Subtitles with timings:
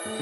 [0.00, 0.12] นมั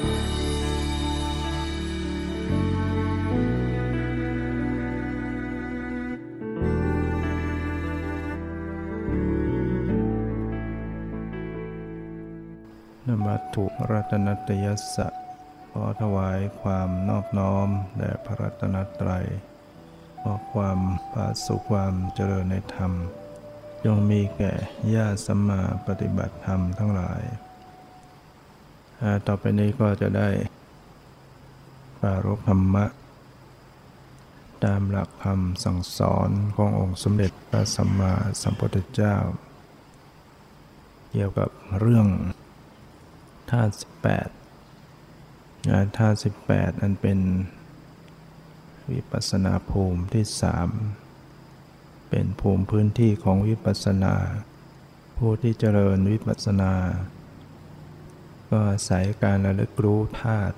[13.39, 15.07] ตถุรัตนตยสะ
[15.71, 19.25] ขอถวายความนอบน้อมแด่พระรัตนตรัย
[20.21, 20.79] ขอความ
[21.13, 22.91] ปาสุความเจริญในธรรม
[23.85, 24.53] จงมีแก่
[24.93, 27.23] ญาติสัมมาปฏิบัติธรรมทั้งหลาย
[29.27, 30.29] ต่อไปนี้ก็จะได้
[31.99, 32.85] ปรารภธรรมะ
[34.65, 39.15] ตามหลักคำสั่งสอนขององค์สมเด็จพระสัมมาสัมพุทธเจ้า
[41.11, 41.49] เกี่ยวกับ
[41.79, 42.07] เรื่อง
[43.51, 44.27] ธาตุสิบแปด
[45.97, 47.19] ธาตุสิบแปดอันเป็น
[48.91, 50.69] วิปัสนาภูมิที่สาม
[52.09, 54.15] เป็นภูมิพื้นที่ของวิปัสนา
[55.17, 56.73] ผู้ที่เจริญวิปัสนา
[58.49, 60.55] ก็อาศัยการระลึกรู้ธาตุ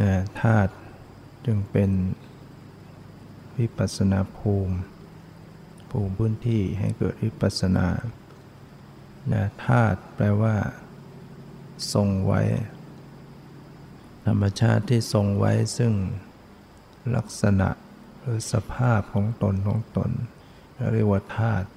[0.00, 0.12] นะ
[0.42, 0.72] ธาตุ
[1.46, 1.90] จึงเป็น
[3.58, 4.76] วิปัสนาภูมิ
[5.90, 7.88] ภูมิพื้นที่ให้เกิดวิปัสนา
[9.32, 10.56] นะธาตุแปลว่า
[11.94, 12.40] ทรงไว้
[14.26, 15.92] ธรรมชาติที่ทรงไว้ซึ่ง
[17.16, 17.68] ลักษณะ
[18.20, 20.10] หรือสภาพของตนของตน
[20.92, 21.68] เรียกว่าธาตุ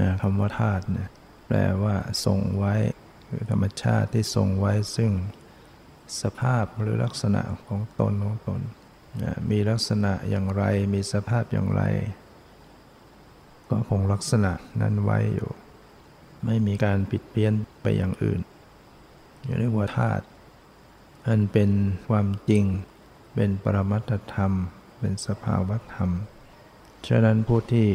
[0.00, 1.08] นะคำว่าธาตุเนี่ย
[1.48, 2.74] แปลว่าทรงไว้
[3.34, 5.12] คือธรรมชาติที่ทรงไว้ซึ่ง
[6.22, 8.60] สภาพหรือลักษณะของตนของตน
[9.22, 11.82] นะมีลักษณะอย่างไรมีสภาพอย่างไร
[13.68, 15.50] ก็คงลักษณะนั้นไว้อยู่
[16.44, 18.40] ไม่มีการปิดเพี้ยนไปอย่างอื่น
[19.58, 20.24] เรียกว่าธาตุ
[21.26, 21.70] อันเป็น
[22.08, 22.64] ความจริง
[23.34, 24.52] เป็นปรมัตธรรม
[24.98, 26.10] เป็นสภาวธรรม
[27.08, 27.88] ฉะนั้นผู้ที่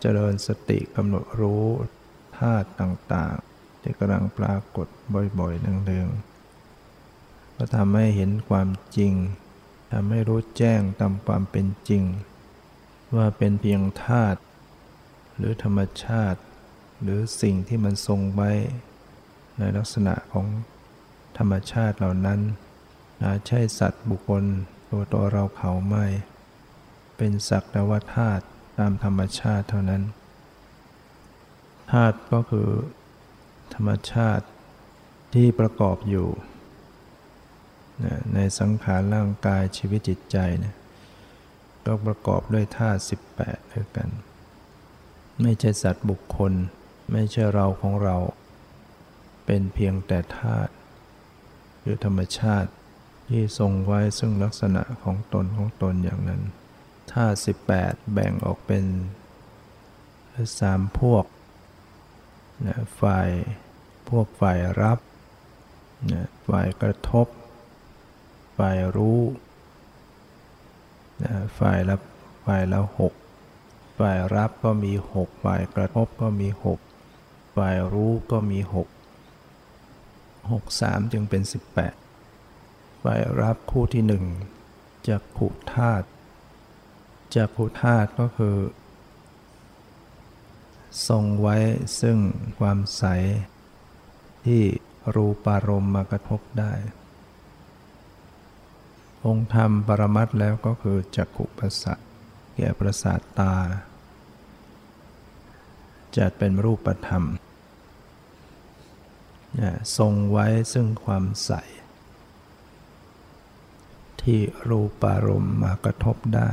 [0.00, 1.64] เจริญสติกำหนดรู้
[2.40, 4.86] ธาตุต่างๆ ที่กำลังปรากฏ
[5.38, 9.12] บ่อยๆเนืองๆก็ทำให้เห็นความจริง
[9.92, 12.04] ทำให้รู้แจ้งตามความเป็นจริง
[13.16, 14.40] ว่าเป็นเพียงธาตุ
[15.36, 16.40] หรือธรรมชาติ
[17.02, 18.50] หรือสิ่งที่มันทรงไว้
[19.58, 20.46] ในลักษณะของ
[21.38, 22.40] ธรรมชาติเหล่านั้น
[23.22, 24.44] นะใช่สัตว์บุคคล
[24.90, 26.06] ตัวตัวเราเขาไม่
[27.16, 28.44] เป็นสักแต่ว่าธาตุ
[28.78, 30.02] ตามธรรมชาติเท่านั้น
[31.90, 32.68] ธาตุก็คือ
[33.74, 34.46] ธรรมชาติ
[35.34, 36.28] ที่ประกอบอยู่
[38.34, 40.76] ในสังขารร่างกายชีวิตจิตใจเนี่ย
[41.86, 43.00] ก็ประกอบด้วยธาตุ
[43.36, 44.08] 18ด้วยกัน
[45.42, 46.52] ไม่ใช่สัตว์บุคคล
[47.12, 48.16] ไม่ใช่เราของเรา
[49.46, 50.72] เป็นเพียงแต่ธาตุ
[51.82, 52.70] คือธรรมชาติ
[53.28, 56.42] ที่ทรงไว้ซึ่งลักษณะของตนของตนอย่างนั้น
[57.12, 58.84] ธาตุสิบแปดแบ่งออกเป็น
[60.60, 61.24] สามพวก
[62.66, 63.28] นะฝ่าย
[64.08, 64.98] พวกฝ่ายรับ
[66.12, 67.26] นะฝ่ายกระทบ
[68.58, 69.20] ฝ่ายรู้
[71.22, 71.96] นะฝ่ายละ
[72.44, 73.14] ฝ่ายละหก
[73.98, 76.78] ฝ่ายรับก็มีหกฝ่ายกระทบก็มีหก
[77.56, 78.88] ฝ่ายรู้ก็มีหก
[80.52, 81.94] หกสามจึงเป็นสิบแปด
[83.02, 84.24] ฝ่ายรับคู่ที่หนึ่ง
[85.08, 86.06] จากขุธาตุ
[87.34, 88.56] จากขุธาตุก็คือ
[91.08, 91.56] ทรงไว้
[92.00, 92.18] ซึ่ง
[92.58, 93.04] ความใส
[94.46, 94.62] ที่
[95.14, 96.72] รูปารมณ์มากระทบได้
[99.26, 101.98] องค์ธรรมปรมัตแล้วก็คือจักขุประสาท
[102.56, 103.54] แก่ประสาทตา
[106.16, 107.24] จัดเป็นรูปธรรม
[109.98, 111.52] ทรงไว้ซึ่งความใส
[114.22, 116.50] ที่รูปารมณ์มากระทบได้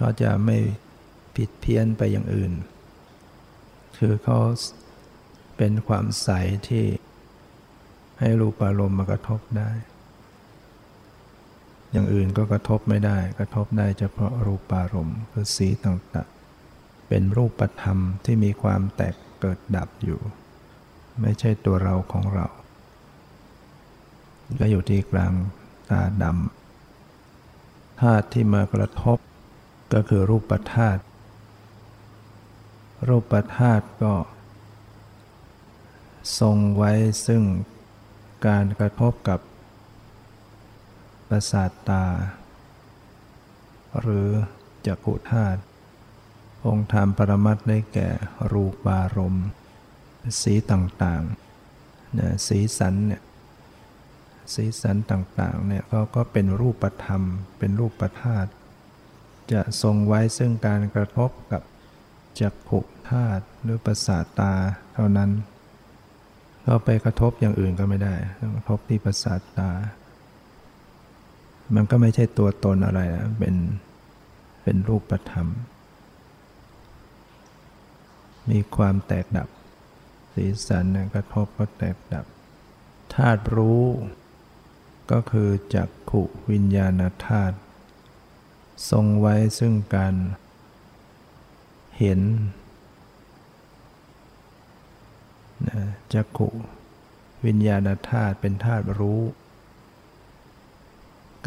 [0.00, 0.58] ก็จะไม่
[1.38, 2.52] ผิดเพี้ยนไปอย่างอื่น
[3.98, 4.38] คือเขา
[5.56, 6.28] เป็นความใส
[6.68, 6.84] ที่
[8.18, 9.70] ให้รูปอารมณ์มากระทบได้
[11.90, 20.20] อย่างอื่นก็กระทบไม่ได้ กระทบได้เฉพาะรูปารมณ์คือสีต่างๆ เป็นรูปธรรมที่มีความแตกเกิดดับอยู่
[21.20, 22.46] ไม่ใช่ตัวเราของเรา
[24.60, 25.32] ก็อยู่ที่กลาง
[25.90, 29.18] ตาดำธาตุที่มากระทบ
[29.94, 31.00] ก็คือรูปธาตุ
[33.06, 34.14] รูปธาตุก็
[36.40, 36.92] ทรงไว้
[37.26, 37.42] ซึ่ง
[38.46, 39.40] การกระทบกับ
[41.28, 42.04] ประสาทตา
[44.00, 44.28] หรือ
[44.86, 45.60] จักขุธาตุ
[46.66, 48.08] องค์ธรรมปรมัตได้แก่
[48.52, 49.48] รูปารมณ์
[50.42, 53.22] สีต่างๆนะสีสันเนี่ย
[54.54, 57.22] สีสันต่างๆเนี่ยก็ก็เป็นรูปธรรม
[57.58, 58.50] เป็นรูปธาตุ
[59.52, 61.62] จะทรงไว้ซึ่งการกระทบกับ
[62.40, 64.52] จักขุธาตุหรือประสาทตา
[64.94, 65.30] เท่านั้น
[66.66, 68.14] ก็ไปกระทบอย่างอื่นก็ไม่ได้
[68.56, 69.70] กระทบที่ประสาทตา
[71.74, 73.56] มันก็ไม่ใช่ตัวตนอะไรนะเป็น
[74.62, 75.46] เป็นรูปธรรม
[78.50, 79.48] มีความแตกดับ
[80.34, 80.84] สีสัน
[81.14, 82.24] กระทบก็แตกดับ
[83.14, 83.84] ธาตุรู้
[85.10, 87.56] ก็คือจักขุวิญญาณธาตุ
[88.90, 90.14] ทรงไว้ซึ่งการ
[91.98, 92.20] เห็น
[96.12, 96.48] จักขุ
[97.46, 99.22] วิญญาณธาตุเป็นธาตุรู้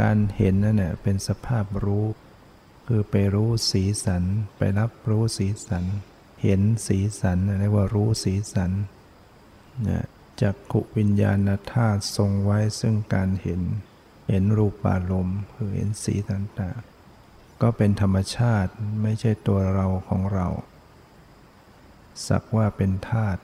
[0.02, 2.06] การเห็นนั่นแหละเป็นสภาพรู้
[2.88, 4.24] คือไปรู้สีสัน
[4.58, 5.86] ไปรับรู้สีสัน
[6.44, 8.72] เห็นสีสันเรียกว่ารู้สีสัน
[9.88, 10.06] นะ
[10.42, 13.62] จักขุวิญญาณธาตุทรงไว้ซึ่งการเห็น
[14.30, 16.91] เห็นรูปอารมณ์คือเห็นสีต่างๆ
[17.62, 18.72] ก็เป็นธรรมชาติ
[19.02, 20.48] ไม่ใช่ตัวเราของเรา
[22.28, 23.42] สักว่าเป็นธาตุ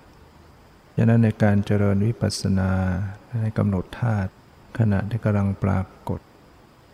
[0.96, 2.72] ฉะนั้นในการเจริญวิปัสสนา
[3.42, 4.32] ให้กำหนดธาตุ
[4.78, 6.20] ขณะที่กำลังปรากฏ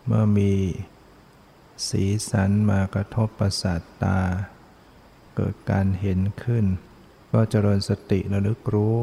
[0.06, 0.54] เมื่อมี
[1.90, 4.20] สีสันมากระทบประสาทตา
[5.36, 6.66] เกิดการเห็นขึ้น
[7.32, 8.96] ก็เจริญสติระลึกรู้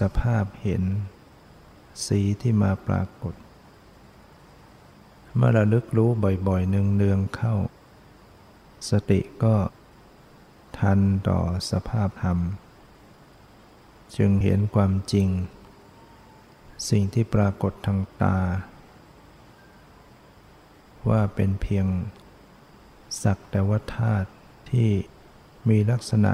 [0.00, 0.82] สภาพเห็น
[2.06, 3.34] สีที่มาปรากฏ
[5.36, 6.10] เมื่อระลึกรู้
[6.48, 7.54] บ่อยๆเนืองๆเข้า
[8.90, 9.54] สติก็
[10.78, 11.40] ทันต่อ
[11.70, 12.38] สภาพธรรม
[14.16, 15.28] จึงเห็นความจริง
[16.88, 18.38] สิ่งที่ปรากฏทางตา
[21.08, 21.86] ว่าเป็นเพียง
[23.22, 24.28] สักแต่ว่าธาตุ
[24.70, 24.90] ที่
[25.68, 26.32] มีลักษณะ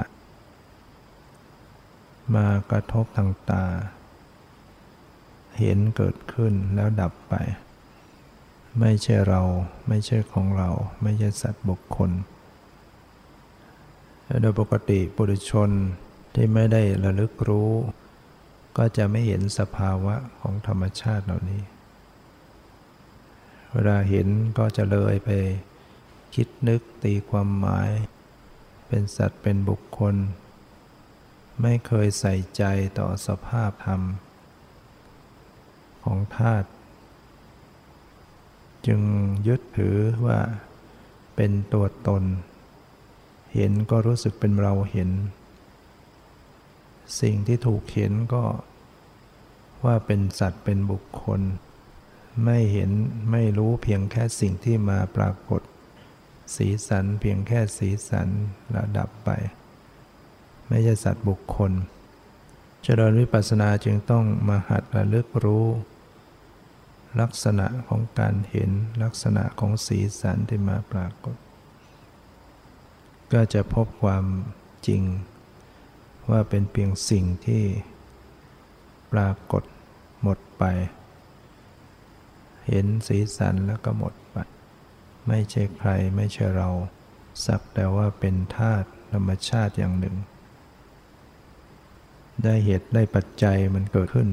[2.35, 3.65] มากระทบทางตา
[5.59, 7.35] เห็นเกิดขึ้นแล้วดับไป
[8.79, 9.41] ไม่ใช่เรา
[9.87, 10.69] ไม่ใช่ของเรา
[11.01, 12.11] ไม่ใช่สัตว์บุคคล
[14.41, 15.69] โดยปกติปุถุชน
[16.33, 17.71] ที่ไม่ได้ระลึกรู้
[18.77, 21.61] ก็จะไม่เห็นสภาวะของธรรมชาติเหล่านี้
[23.71, 24.27] เวลาเห็น
[24.57, 25.29] ก็จะเลยไป
[26.35, 27.89] คิดนึกตีความหมาย
[28.87, 30.15] เป็นสัตว์เป็นบุคคล
[31.61, 32.63] ไม่เคยใส่ใจ
[32.99, 34.01] ต่อสภาพธรรม
[36.03, 36.69] ของธาตุ
[38.87, 39.01] จึง
[39.47, 40.39] ยึดถือว่า
[41.35, 42.23] เป็นตัวตน
[43.53, 45.09] เห็นก็รู้สึกเป็นเราเห็น
[47.21, 48.43] สิ่งที่ถูกเห็นก็
[49.85, 51.41] ว่าเป็นสัตว์เป็นบุคคล
[52.43, 52.91] ไม่เห็น
[53.31, 55.61] ไม่รู้เพียงแค่สิ่งที่มาปรากฏ
[56.55, 58.27] สีสันเพียงแค่สีสัน
[58.75, 59.29] ระดับไป
[60.67, 61.71] ไม่ใช่สัตว์บุคคล
[62.83, 65.65] เจริญวิปัสสนาจึงต้องมาหัดระลึกรู้
[67.21, 68.71] ลักษณะของการเห็น
[69.03, 71.35] ลักษณะของสีสันที่มาปรากฏ
[73.33, 74.25] ก็จะพบความ
[74.87, 75.03] จริง
[76.29, 77.63] ว่าเป็นเพียงสิ่งที่
[79.13, 79.63] ปรากฏ
[80.21, 80.63] หมดไป
[82.67, 84.37] เห็นสีสันแล้วก็หมดไป
[85.27, 86.69] ไม่ใช่ใครไม่ใช่เรา
[87.45, 90.15] สักแต่ว่าเป็นธาตุธรรมชาติอย่างหนึ่ง
[92.43, 94.29] ได้เหตุได้ปัจจัยมันเกิดขึ้น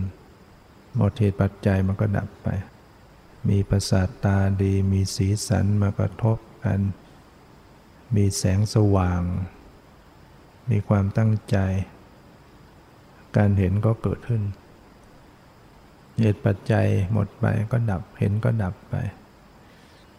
[0.96, 2.48] หมดเหตุปัจจัยมันก็ดับไป
[3.48, 6.80] มีประสาทตาดีมีสีสันมากระทบกัน
[8.16, 9.22] มีแสงสว่าง
[10.70, 11.56] มีความตั้งใจ
[13.36, 14.42] การเห็นก็เกิดขึ้น
[16.20, 18.94] เหตุปัจจัยหมดไปก็ดับ เห็นก็ดับไป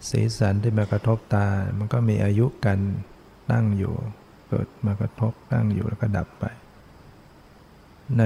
[0.10, 2.80] สีสันที่มากระทบตา มันก็มีอายุกัน
[3.52, 3.94] ตั้งอยู่
[4.50, 6.46] เกิดมากระทบตั้งอยู่แล้วก็ดับไป
[8.20, 8.24] ใน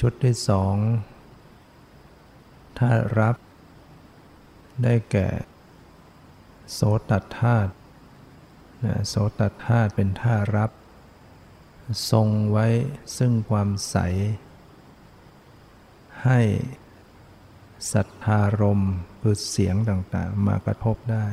[0.00, 0.74] ชุดที่สอง
[2.78, 2.90] ถ้า
[3.20, 3.36] รับ
[4.82, 5.28] ได้แก่
[6.72, 7.72] โสตธาตุ
[9.08, 10.70] โสตธาตุเป็นท่ารับ
[12.10, 12.66] ทรงไว้
[13.18, 13.96] ซึ่งความใส
[16.24, 16.40] ให้
[17.92, 18.82] ศรัทธารม
[19.20, 21.26] คือเสียงต่างๆ มากระทบได้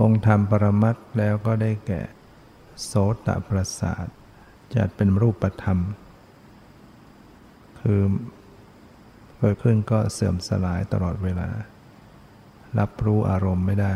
[0.00, 2.02] องค์ธรรมปรมัตแล้วก็ได้แก่
[2.84, 2.92] โส
[3.26, 4.06] ตประสาท
[4.74, 5.78] จัดเป็นรูปธรรม
[7.80, 8.00] คือ
[9.44, 11.48] กิดขึ้นก็เสื่อมสลายตลอดเวลา
[12.78, 13.94] รับรู้อารมณ์ไม่ได้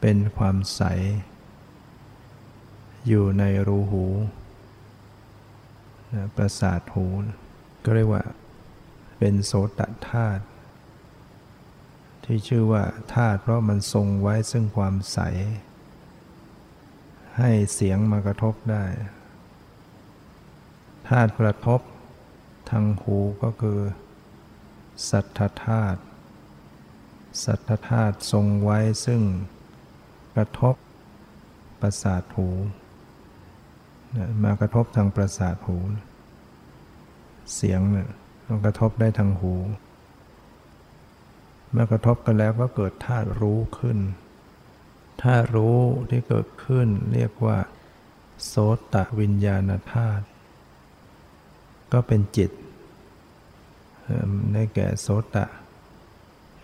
[0.00, 0.82] เป็นความใส
[3.08, 4.04] อยู่ในรูหู
[6.14, 7.06] นะประสาทหู
[7.84, 8.22] ก็เรียกว่า
[9.18, 10.44] เป็นโสตธาตุ
[12.24, 15.18] ที่ชื่อว่าธาตุเพราะมันทรงไว้ซึ่งความใส
[17.38, 18.84] ให้เสียงมากระทบได้
[21.08, 21.80] ธาตุกระทบ
[22.72, 23.80] ทางหูก็คือ
[25.10, 26.00] สัทธธาตุ
[27.44, 29.22] สัทธธาตุทรงไว้ซึ่ง
[30.34, 30.74] กระทบ
[31.80, 32.48] ประสาทหู
[34.42, 35.78] มากระทบทางประสาทหู
[37.54, 38.08] เสียงเนี่ย
[38.46, 39.54] มันกระทบได้ทางหู
[41.70, 43.98] เมื่อกระทบกันแล้วก็เกิดธาตุรู้ขึ้น
[45.22, 47.58] ธาตุรู้ที่เกิดขึ้นเรียกว่า
[48.46, 48.54] โส
[48.92, 50.24] ตวิญญาณธาตุ
[51.92, 52.50] ก็เป็นจิต
[54.52, 55.44] ได้แก่โสตะ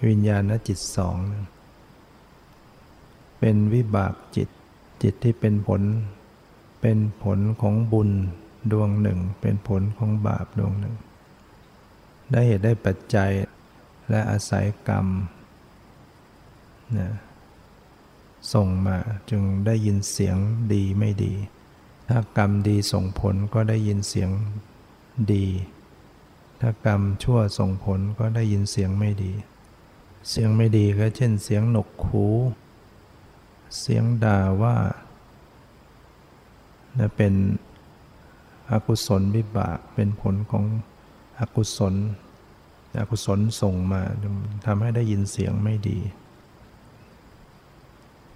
[0.07, 1.17] วิญญาณจิตสอง
[3.39, 4.49] เป็นวิบากจิต
[5.03, 5.83] จิตที่เป็นผล
[6.81, 8.11] เป็นผลของบุญ
[8.73, 10.95] ดวงหนึ่ง เป็นผลของบาปดวงหนึ่ง
[12.31, 13.31] ได้เหตุได้ปัจจัย
[14.11, 15.07] และอาศัยกรรม
[16.99, 17.11] นะ
[18.53, 18.99] ส่งมา
[19.31, 20.37] จึงได้ยินเสียง
[20.73, 21.33] ดีไม่ดี
[22.09, 24.31] ถ้ากรรมดีส่งผลก็ได้ยินเสียง
[25.33, 25.45] ดี
[26.61, 29.33] ถ้ากรรมชั่วส่งผลก็ได้ยินเสียงไม่ดี
[30.31, 32.27] เสียงไม่ดีก็เช่นเสียงหนกหู
[33.81, 34.77] เสียงด่าว่า
[36.99, 37.35] นะเป็น
[38.71, 40.65] อกุศลวิบากเป็นผลของ
[41.39, 41.95] อกุศล
[42.99, 44.03] อกุศลส่งมา
[44.67, 45.99] ทำให้ได้ยินเสียงไม่ดี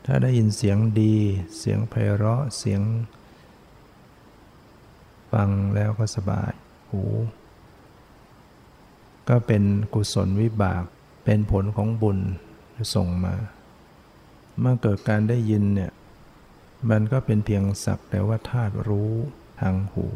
[0.05, 1.15] ถ้าได้ยินเสียงดี
[1.59, 2.83] เสียงไพเราะเสียง
[5.33, 6.53] ฟังแล้วก็สบาย
[6.91, 7.03] หู
[9.29, 9.63] ก็เป็น
[9.95, 10.85] กุศลวิบาก
[11.25, 12.19] เป็นผลของบุญ
[12.95, 13.35] ส่งมา
[14.61, 15.93] เมื่อเกิดการได้ยินเนี่ย
[16.91, 19.13] มันก็เป็นเพียงสักแต่ว่าธาตุรู้
[19.61, 20.07] ทางหู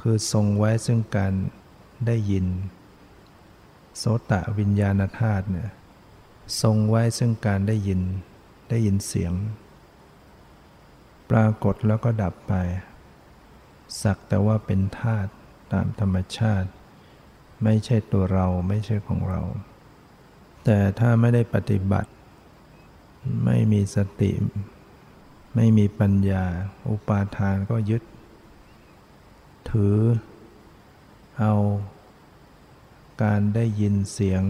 [0.00, 1.32] คือทรงไว้ซึ่งการ
[2.06, 2.46] ได้ยิน
[3.98, 5.68] โสตะวิญญาณธาตุเนี่ย
[6.62, 8.00] ทรงไว้ซึ่งการได้ยิน
[8.70, 9.32] ได้ยินเสียง
[11.30, 12.54] ปรากฏแล้วก็ดับไป
[14.02, 15.30] สักแต่ว่าเป็นธาตุ
[15.72, 16.68] ตามธรรมชาติ
[17.64, 19.40] ไม่ใช่ตัวเราไม่ใช่ของเรา
[20.64, 22.10] แต่ถ้าไม่ได้ปฏิบัติ
[23.44, 24.30] ไม่มีสติ
[25.54, 26.44] ไม่มีปัญญา
[26.88, 28.02] อุปาทานก็ยึด
[29.70, 29.96] ถือ
[31.38, 31.54] เอา
[33.22, 34.42] การได้ยินเสียง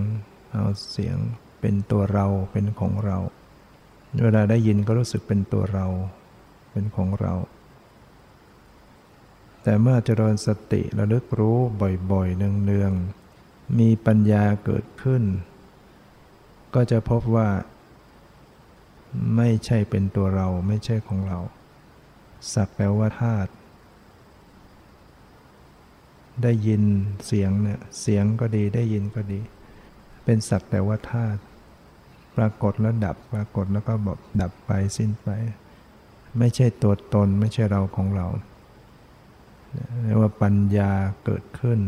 [0.53, 1.17] เอาเสียง
[1.61, 3.19] เป็นตัวเราเป็นของเรา
[4.23, 5.87] เวลาได้ยินก็รู้สึกเป็นตัวเรา
[6.71, 7.35] เป็นของเรา
[9.63, 11.59] แต่เมื่อเจริญสติระลึกรู้
[12.13, 15.23] บ่อยๆ เนืองๆ มีปัญญาเกิดขึ้น
[16.75, 17.49] ก็จะพบว่า
[19.37, 21.39] ไม่ใช่เป็นตัวเราไม่ใช่ของเรา
[22.55, 23.51] สักแปลว่าธาตุ
[26.43, 26.83] ได้ยิน
[27.27, 29.41] เสียงเนี่ยเสียงก็ดีได้ยินก็ดี
[30.25, 31.41] เป็นสักแต่ว่าธาตุ
[32.37, 34.09] ปรากฏแล้วดับปรากฏแล้วก็บ
[34.41, 35.29] ดับไปสิ้นไป
[36.39, 38.27] ไม่ใช่ตัวตนไม่ใช่เราของเรา
[40.05, 40.93] เรียกว่าปัญญา
[41.25, 41.79] เกิดขึ้น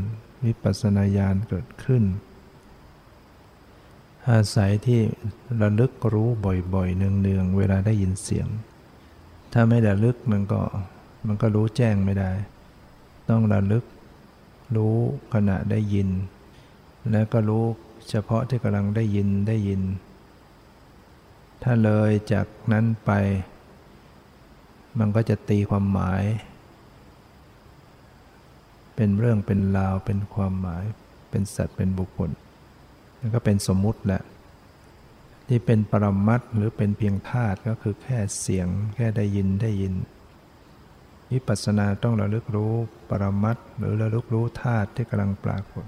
[0.44, 2.02] วิปัสสนาญาณเกิดขึ้น
[4.30, 5.00] อาศัยที่
[5.62, 6.28] ระลึกรู้
[6.74, 8.48] บ่อยๆ เนืองๆ เวลาได้ยินเสียง
[9.52, 10.60] ถ้าไม่ระลึกมันก็
[11.26, 12.30] มันก็รู้แจ้งไม่ได้
[13.28, 13.84] ต้องระลึก
[14.76, 14.96] รู้
[15.34, 16.08] ขณะได้ยิน
[17.10, 17.64] แล้วก็รู้
[18.08, 19.82] เฉพาะที่กำลังได้ยินได้ยิน
[21.62, 23.10] ถ้าเลยจากนั้นไป
[24.98, 26.22] มันก็จะตีความหมาย
[28.96, 30.84] เป็นเรื่องเป็นราวเป็นความหมาย
[31.30, 32.30] เป็นสัตว์เป็นบุคคล
[33.18, 34.22] นั่นก็เป็นสมมุติแหละ
[35.48, 39.94] ที่เป็นปรมัตหรือเป็นเพียงธาตุก็คือแค่เสียงแค่ได้ยินได้ยิน
[41.32, 42.72] วิปัสสนาต้องระลึกรู้
[43.10, 45.84] ปรมัตหรือระลึกรู้ธาตุที่กำลังปรากฏ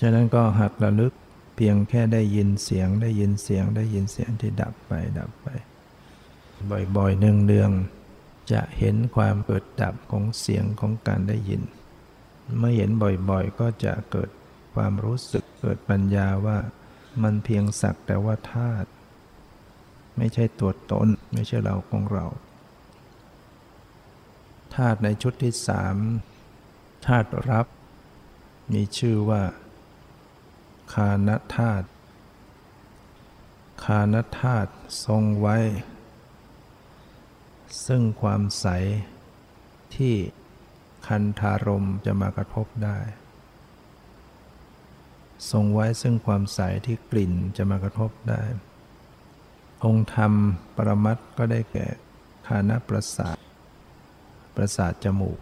[0.00, 1.12] ฉะนั้นก็หักระลึก
[1.56, 5.48] เพียงแค่ได้ยินเสียงได้ยินเสียงได้ยินเสียงที่ดับไปดับไป
[6.96, 11.62] บ่อยๆเนืองๆจะเห็นความเกิดดับของเสียงของการได้ยิน
[12.58, 12.90] เมื่อเห็น
[13.30, 14.30] บ่อยๆ ก็จะเกิด
[14.74, 16.58] ความรู้สึกเกิดปัญญาว่า
[17.22, 18.88] มันเพียงสักแต่ว่าธาตุ
[20.16, 22.26] ไม่ใช่ตัวตน ไม่ใช่เราของเรา
[24.74, 25.96] ธาตุในชุดที่สาม
[27.06, 27.66] ธาตุรับ
[28.72, 29.42] มีชื่อว่า
[30.94, 31.86] คานธาตุ
[33.84, 34.70] คานธาตุ
[35.04, 35.58] ทรงไว้
[37.86, 38.66] ซึ่งความใส
[39.96, 40.14] ที่
[41.06, 42.98] คันธารมจะมากระทบได้
[45.50, 48.42] ทรงไว้ซึ่งความใสที่กลิ่นจะมากระทบได้
[49.84, 50.32] องค์ธรรม
[50.76, 51.86] ปรมัตก็ได้แก่
[52.46, 53.36] คานาประสาท
[54.56, 55.38] ประสาทจมูก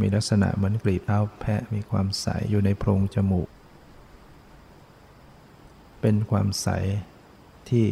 [0.00, 3.48] มีลักษณะเหมือนกลีบเท้าแพะมีความใสอยู่ในโพรงจมูก
[6.00, 6.68] เป็นความใส
[7.68, 7.86] ที่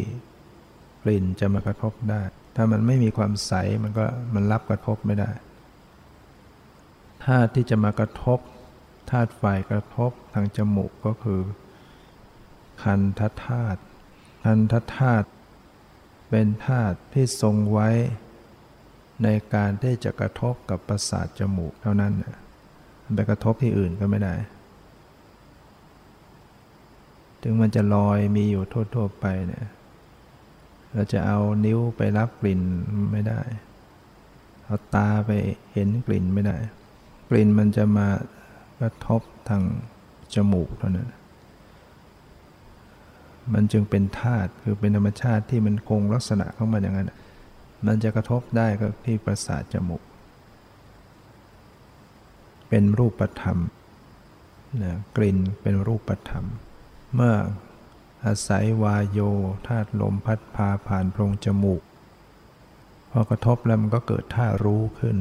[1.03, 2.23] กลิ่นจะมากระทบได้
[2.57, 5.31] ถ้ามันไม่มีความใสมันก็มันรับกระทบไม่ได้
[7.25, 8.39] ถ้าที่จะมากระทบ
[9.11, 11.41] ธาตุไฟกระทบทางจมูกก็คือ
[12.83, 13.81] คันทธาตุ
[14.45, 15.29] คันทธาตุ
[16.31, 17.91] เป็นธาตุที่ทรงไว้
[19.23, 22.13] ในการที่จะกระทบกับประสาทจมูกเท่านั้น
[23.15, 24.35] ไปกระทบที่อื่นก็ไม่ได้
[27.43, 28.65] ถึงมันจะลอยมีอยู่
[28.95, 29.67] ทั่วๆไปเนี่ย
[30.93, 32.61] เราจะเอานิ้วไปรับกลิ่น
[33.13, 33.41] ไม่ได้
[34.65, 35.31] เอาตาไป
[35.73, 36.57] เห็นกลิ่นไม่ได้
[37.29, 38.09] กลิ่นมันจะมา
[38.81, 39.63] กระทบทาง
[40.35, 41.13] จมูกเท่านั้น
[43.55, 47.13] มันจึงเป็นธาตุคือเป็นธรรมชาติที่มันคงลักษณะของมันอย่างนั้น
[47.87, 50.03] มันจะกระทบได้ก็ที่ประสาทจมูก
[52.69, 53.59] เป็นรูปธรรม
[54.83, 56.45] นะกลิ่นเป็นรูปธรรม
[57.15, 57.35] เมื่อ
[58.25, 59.21] อาศัยวายโย
[59.69, 61.83] ธาตุลมพัดพาผ่านโพรงจมูก
[63.11, 65.17] พอกระทบแล้วมันก็เกิดธาตุรู้ขึ้น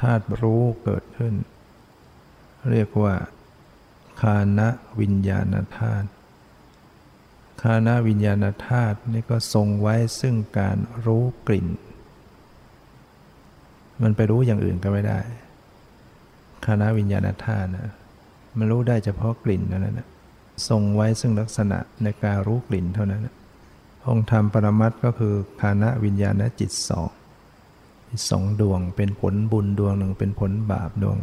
[0.00, 1.34] ธาตุรู้เกิดขึ้น
[2.70, 3.14] เรียกว่า
[4.20, 4.68] คานะ
[5.00, 6.08] วิญญาณธาตุ
[7.62, 11.68] คานะวิญญาณธาตุนี่ก็ทรงไว้ซึ่งการรู้กลิ่น
[14.02, 15.20] มันไปรู้อย่างอื่นก็ไม่ได้
[16.64, 17.88] คานะวิญญาณธาตุนะ
[18.58, 20.08] มันรู้ได้เฉพาะกลิ่นนั่านแหละ
[20.68, 23.28] ทรงไว้ซึ่งลักษณะในการรู้กลิ่นเท่านั้น
[24.06, 27.10] องค์ธรรมปรมัตก็คือคานะวิญญาณจิตสอง
[28.28, 31.18] สองดวง เป็นผลบุญดวงหนึ่งเป็นผลบาปดวง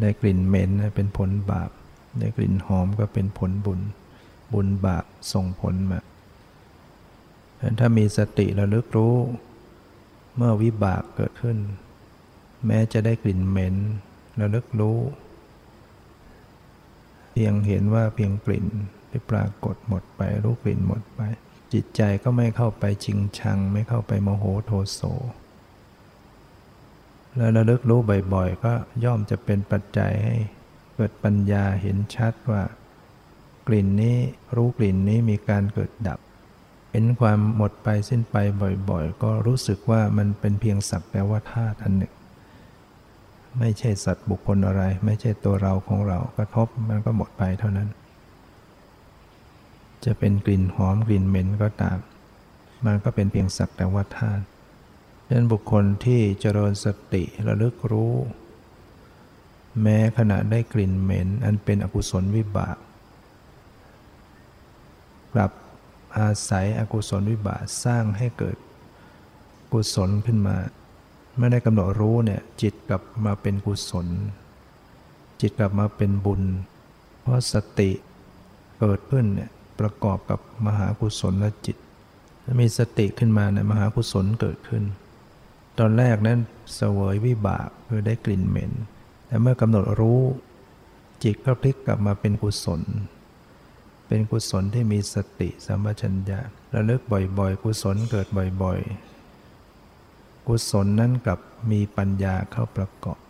[0.00, 1.70] ได้กลิ่นเหม็นเป็นผลบาป
[2.18, 3.80] ได้กลิ่นหอมก็เป็นผลบุญ
[4.52, 6.00] บุญบาปส่งผลมา
[7.78, 9.16] ถ้ามีสติระลึกรู้
[10.36, 11.58] เมื่อวิบากเกิดขึ้น
[12.66, 13.74] แม้จะได้กลิ่นเหม็น
[14.40, 14.98] ระลึกรู้
[17.32, 18.66] เพียงเห็นว่าเพียงกลิ่น
[19.10, 21.20] ที่ปรากฏหมดไปรู้กลิ่นหมดไป
[21.72, 25.00] จิตใจก็ไม่เข้าไปชิงชัง ไม่เข้าไปโมโหโทโส
[27.36, 28.00] แล้วระลึกรู้
[28.34, 28.72] บ่อยๆ ก็
[29.04, 30.36] ย่อมจะเป็นปัจจัยให้
[30.94, 32.62] เกิดปัญญาเห็นชัดว่า
[33.66, 34.16] กลิ่นนี้
[34.56, 36.18] รู้กลิ่นนี้มีการเกิดดับ
[36.92, 38.36] เห็นความหมดไปสิ้นไป
[38.90, 42.12] บ่อยๆ ก็รู้สึกว่ามันเป็นเพียงสักแต่ว่าธาตุอันหนึ่ง
[43.58, 47.88] ไม่ใช่สัตว์บุคคลอะไร ไม่ใช่ตัวเราของเรากระทบมันก็หมดไปเท่านั้น
[50.04, 51.98] จะเป็นกลิ่นหอมกลิ่นเหม็นก็ตาม
[52.86, 54.44] มันก็เป็นเพียงสักแต่ว่าธาตุ
[55.32, 58.14] ดังนั้นบุคคลที่เจริญสติระลึกรู้
[59.82, 62.76] แม้ขณะได้กลิ่นเหม็น อันเป็นอกุศลวิบาก
[65.32, 65.52] กลับ
[66.16, 68.56] อาศัยอกุศลวิบากสร้างให้เกิด
[69.72, 70.56] กุศลขึ้นมา
[71.38, 74.06] ไม่ได้กำหนดรู้เนี่ยจิตกลับมาเป็นกุศล
[75.40, 76.42] จิตกลับมาเป็นบุญ
[77.20, 77.90] เพราะสติ
[78.80, 81.76] เกิดขึ้นเนี่ยประกอบกับมหากุศลและจิต
[82.44, 84.84] ถ้ามีสติขึ้นมาเนี่ยมหากุศลเกิดขึ้น
[85.78, 86.38] ตอนแรกนั้น
[86.74, 88.72] เสวยวิบากคือได้กลิ่นเหม็น
[89.26, 90.20] แต่เมื่อกำหนดรู้
[91.22, 92.82] จิตก็พลิกกลับมาเป็นกุศล
[94.06, 96.40] เป็นกุศลที่มีสติสัมปชัญญะ
[96.74, 97.00] ระลึก
[97.38, 98.26] บ่อยๆ กุศลเกิด
[98.62, 101.38] บ่อยๆ กุศลนั้นกับ
[101.70, 103.20] มีปัญญาเข้าประกอบ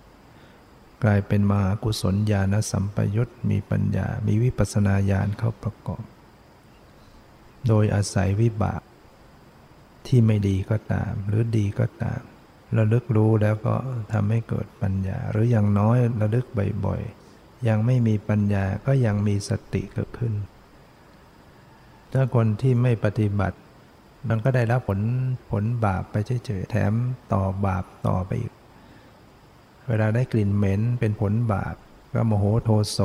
[1.05, 6.05] กลายเป็นมหากุศลญาณสัมปยุตมีปัญญา มีวิปัสนาญาณเข้าประกอบ
[7.67, 8.83] โดยอาศัยวิบาก
[10.07, 12.21] ที่ไม่ดีก็ตาม หรือดีก็ตาม
[12.79, 13.75] ระลึกรู้แล้วก็
[14.13, 16.47] ทำให้เกิดปัญญา หรืออย่างน้อยระลึก
[16.87, 20.35] บ่อยๆ ยังไม่มีปัญญาก็ยังมีสติเกิดขึ้น
[22.13, 23.59] ถ้าคนที่ไม่ปฏิบัติ
[24.29, 25.01] มันก็ได้รับผล
[25.51, 26.93] ผลบาปไปเฉยๆ แถม
[27.33, 28.53] ต่อบาปต่อไปอีก
[29.89, 31.75] เวลาได้กลิ่นเหม็นเป็นผลบาป
[32.15, 32.99] ก็โมโหโทโส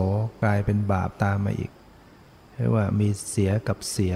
[0.44, 1.72] กลายเป็นบาปตามมาอีก
[2.54, 4.16] เรียกว่ามีเสียกับเสีย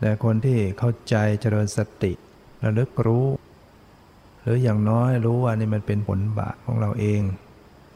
[0.00, 2.12] แต่คนที่เข้าใจเจริญสติ
[2.64, 3.26] ระลึกรู้
[4.42, 7.20] หรืออย่างน้อยรู้ว่านี่มันเป็นผลบาปของเราเอง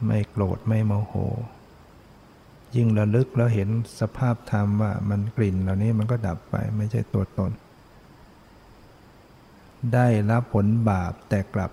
[0.05, 1.13] ไม่โกรธไม่โมโห
[2.75, 7.51] ยิ่งระลึกแล้วเห็นสภาพธรรมว่ามันกลิ่นเหล่านี้มันก็ดับไปไม่ใช่ตัวตน
[9.93, 11.71] ได้รับผลบาปแต่กลับ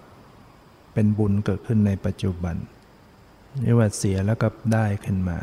[0.94, 2.56] เป็นบุญเกิดขึ้นในปัจจุบัน
[3.62, 5.38] นี่ว่าเสียแล้วก็ได้ขึ้นมา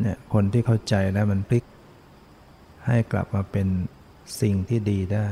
[0.00, 1.64] เนี่ยคนที่เข้าใจแล้วมันพลิก
[2.86, 3.68] ให้กลับมาเป็น
[4.40, 5.28] สิ่งที่ดีได้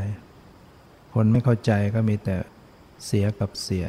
[1.14, 2.36] คนไม่เข้าใจก็มีแต่
[3.06, 3.86] เสียกับเสีย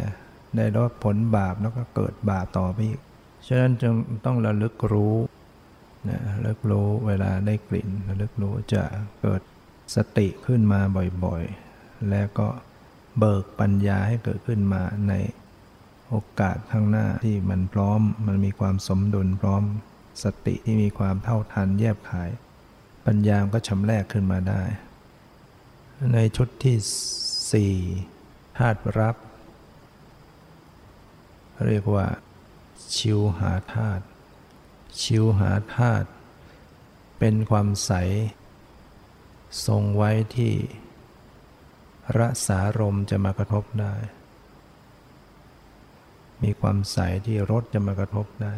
[0.55, 2.99] ได้รับผลบาปแล้วก็เกิดบาปต่อไปอีก
[3.47, 3.93] ฉะนั้นจึง
[4.25, 5.15] ต้องระลึกรู้
[6.09, 8.83] นะระลึกรู้เวลาได้กลิ่นระลึกรู้จะ
[9.21, 9.41] เกิด
[9.95, 10.79] สติขึ้นมา
[11.25, 12.47] บ่อยๆ แล้วก็
[13.19, 15.13] เบิกปัญญาให้เกิดขึ้นมาใน
[16.09, 19.63] โอกาสข้างหน้าที่มันพร้อม มันมีความสมดุลพร้อม
[20.23, 22.29] สติที่มีความเท่าทันแยบขาย
[23.05, 24.63] ปัญญาก็ชำแรกขึ้นมาได้
[26.13, 26.77] ในชุดที่
[27.53, 27.73] สี่
[28.59, 29.15] ธาตุรับ
[31.67, 32.07] เรียกว่า
[32.95, 34.03] ชิวหาธาตุ
[35.01, 36.07] ชิวหาธาตุ
[37.19, 37.91] เป็นความใส
[39.65, 40.53] ทรงไว้ที่
[42.17, 43.95] รสารมจะมากระทบได้
[46.43, 48.53] มีความใสที่รสจะมากระทบได้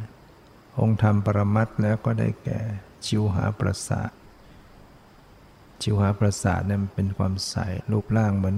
[0.80, 2.60] องค์ธรรมปรมัตแล้วก็ได้แก่
[3.06, 4.12] ชิวหาประสาท
[5.82, 7.56] ชิวหาประสาทเนี่ยมันเป็นความใส
[7.92, 8.58] รูปร่างเหมือน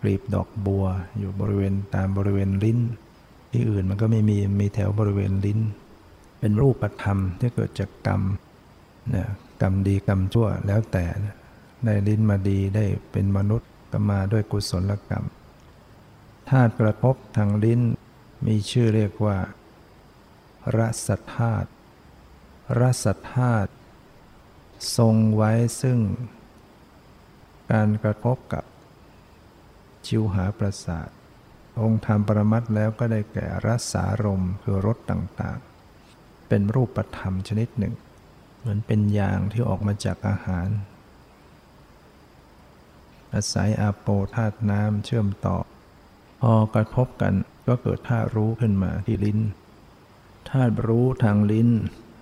[0.00, 0.84] กลีบดอกบัว
[1.18, 2.78] อยู่บริเวณตามบริเวณลิ้น
[3.52, 5.60] ที่อื่นมันก็ไม่มีมีแถวบริเวณลิ้น
[6.38, 8.22] เป็นรูปธรรมที่เกิดจากกรรม
[9.14, 9.24] นะ
[9.62, 11.04] กรรมดีกรรมชั่วแล้วแต่
[11.84, 15.24] ได้ลิ้นมาดีได้เป็นมนุษย์ก็มาด้วยกุศลกรรม
[16.50, 17.80] ธาตุกระทบทางลิ้น
[18.46, 19.38] มีชื่อเรียกว่า
[20.76, 21.68] รสธาตุ
[22.78, 23.70] รสธาตุ
[24.96, 25.98] ทรงไว้ซึ่ง
[27.72, 28.64] การกระทบกับ
[30.06, 31.08] ชิวหาประสาท
[31.80, 37.94] องค์ธรรมปรมัตแล้วก็ได้แก่รสารมคือรสต่างๆ เป็นรูปธรรมชนิดหนึ่ง
[38.58, 40.68] เหมือนเป็นยางที่ออกมาจากอาหาร
[43.34, 45.58] อาศัยอาโปธาตุน้ำเชื่อมต่อ
[46.40, 47.34] พอกระทบกัน
[47.66, 49.38] ก็เกิดธาตุรู้ขึ้นมาที่ลิ้น
[50.50, 51.68] ธาตุรู้ทางลิ้น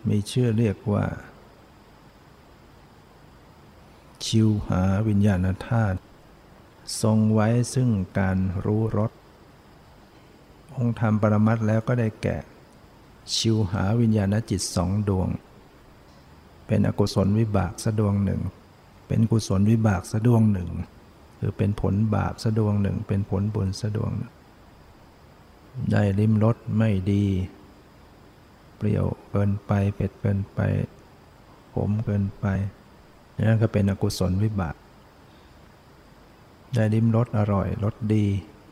[0.08, 1.04] มีชื่อเรียกว่า
[4.24, 5.98] ชิวหาวิญญาณธาตุ
[7.02, 9.12] ทรงไว้ซึ่งการรู้รส
[10.76, 12.36] องค์ธรรมปรมัตแล้วก็ได้แก่
[13.34, 15.28] ชิวหาวิญญาณจิตสองดวง
[16.66, 18.40] เป็นอกุศลวิบากสะดวงหนึ่ง
[19.08, 20.70] เป็นกุศลวิบากสะดวงหนึ่ง
[21.40, 24.32] คือเป็นผลบาปสะดวงหนึ่ง เป็นผลบุญสะดวงหนึ่ง
[25.92, 27.24] ได้ลิมรสไม่ดี
[28.76, 30.60] เปรี้ยวเกินไปเผ็ดเกินไป
[31.74, 32.46] ขมเกินไป
[33.46, 34.74] นั่นก็เป็นอกุศลวิบาก
[36.74, 38.24] ได้ลิ้มรสอร่อยรสดี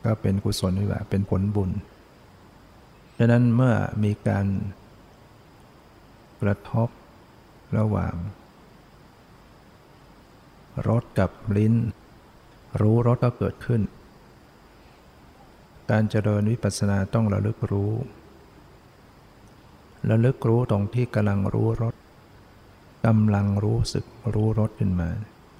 [0.03, 1.71] ก็เป็นกุศลวิบากเป็นผลบุญ
[3.17, 4.45] ดังนั้นเมื่อมีการ
[6.41, 6.89] กระทบ
[7.77, 8.15] ระหว่าง
[10.87, 11.73] รสกับลิ้น
[12.81, 13.81] รู้รสก็เกิดขึ้น
[15.91, 17.91] การเจริญวิปัสสนาต้องระลึกรู้
[20.09, 21.95] ระลึกรู้ตรงที่กำลังรู้รส
[23.05, 25.09] กำลังรู้สึกรู้รสขึ้นมา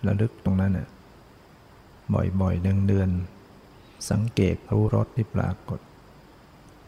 [0.08, 0.88] ระลึกตรงนั้นน่ะ
[2.14, 5.80] บ่อยๆเดือนๆสังเกตรู้รสที่ปรากฏ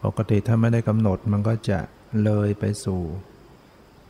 [0.04, 1.78] ปกติถ้าไม่ได้กำหนดมันก็จะ
[2.24, 3.02] เลยไปสู่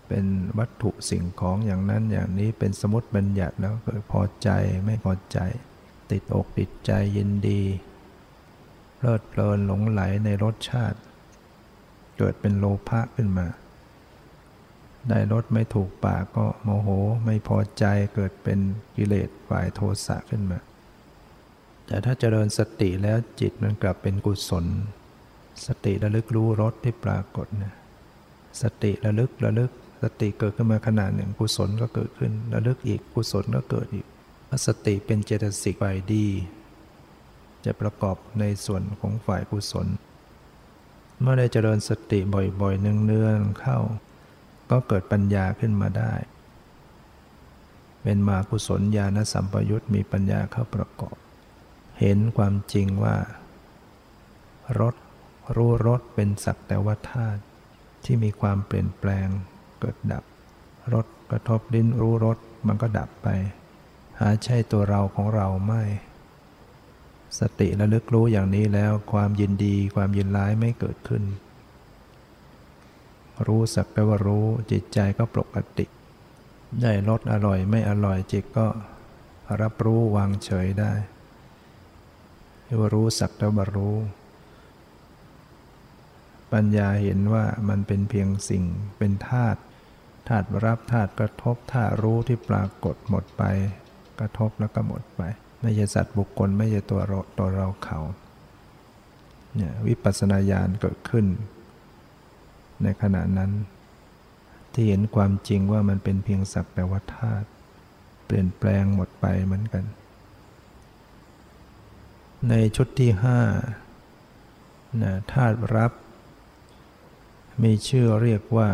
[0.08, 0.26] เป็น
[0.58, 4.50] วัตถุสิ่งของอย่างนั้นอย่างนี้เป็นสมมติบัญญัติแล้วเกิดพอใจ
[4.86, 5.38] ไม่พอใจ
[6.10, 7.62] ติดอกติดใจยินดี
[8.96, 10.98] เพลิดเพลินหลงไหลในรสชาติ
[12.18, 13.46] เกิดเป็นโลภะขึ้นมา
[15.08, 16.88] ได้รสไม่ถูกปากก็โมโห
[17.24, 18.58] ไม่พอใจเกิดเป็น
[18.96, 20.58] กิเลสฝ่ายโทสะขึ้นมา
[21.90, 24.64] แต่ถ้าเจริญสติแล้วจิตมันกลับเป็นกุศล
[25.66, 27.74] สติระลึกรู้รสที่ปรากฏนะ
[28.62, 29.70] สติระลึกระลึก
[30.02, 34.06] สติเกิดขึ้นมาขนาดหนึ่งกุศลก็เกิดขึ้น ระลึกอีกกุศลก็เกิดอีก
[34.66, 36.26] สติเป็นเจตสิกฝ่ายดี
[37.64, 39.86] จะประกอบในส่วนของฝ่ายกุศล
[41.20, 43.78] เมื่อได้เจริญสติบ่อยๆเนืองๆเข้า
[44.70, 46.12] ก็เกิดปัญญาขึ้นมาได้
[48.02, 51.16] เป็นมากุศลญาณสัมปยุตมีปัญญาเข้าประกอบ
[52.00, 53.16] เห็นความจริงว่า
[54.80, 54.94] รส
[55.56, 57.40] รู้รสเป็นสักแต่ว่าธาตุ
[58.04, 59.28] ที่มีความเปลี่ยนแปลง
[59.80, 60.24] เกิดดับ
[60.94, 63.28] รสกระทบดิ้นรู้รสมันก็ดับไป
[64.20, 65.82] หาใช่ตัวเราของเราไม่
[67.38, 71.24] สติระลึกรู้อย่างนี้แล้วความยินดีความยินร้ายไม่เกิดขึ้น
[73.46, 75.86] รู้สักแต่ว่ารู้จิตใจก็ปกติ
[76.82, 78.66] ได้รสอร่อยไม่อร่อยจิตก็
[79.62, 80.92] รับรู้วางเฉยได้
[82.72, 83.96] รียกว่ารู้สักแต่ว่ารู้
[86.52, 88.64] ปัญญาเห็นว่ามันเป็นเพียงสิ่ง
[88.98, 89.60] เป็นธาตุ
[90.28, 93.42] ธาตุรับธาตุกระทบธาตุรู้ที่ปรากฏหมดไป
[94.20, 95.22] กระทบแล้วก็หมดไป
[95.60, 98.00] ไม่ใช่สัตว์บุคคลไม่ใช่ตัวเราตัวเราเขา
[99.54, 101.26] เนี่ยวิปัสสนาญาณเกิดขึ้น
[102.82, 103.50] ในขณะนั้น
[104.72, 107.46] ที่เห็นความจริงว่ามันเป็นเพียงสักแต่ว่าธาตุ
[108.26, 109.84] เปลี่ยนแปลงหมดไปเหมือนกัน
[112.48, 113.40] ในชุดที่ห้า
[115.02, 115.92] นะธาตุรับ
[117.62, 118.70] มีชื่อเรียกว่า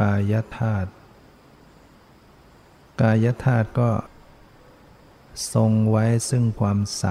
[0.00, 0.90] กายธาตุ
[3.00, 3.90] กายธาตุก็
[5.54, 7.04] ทรงไว้ซึ่งความใส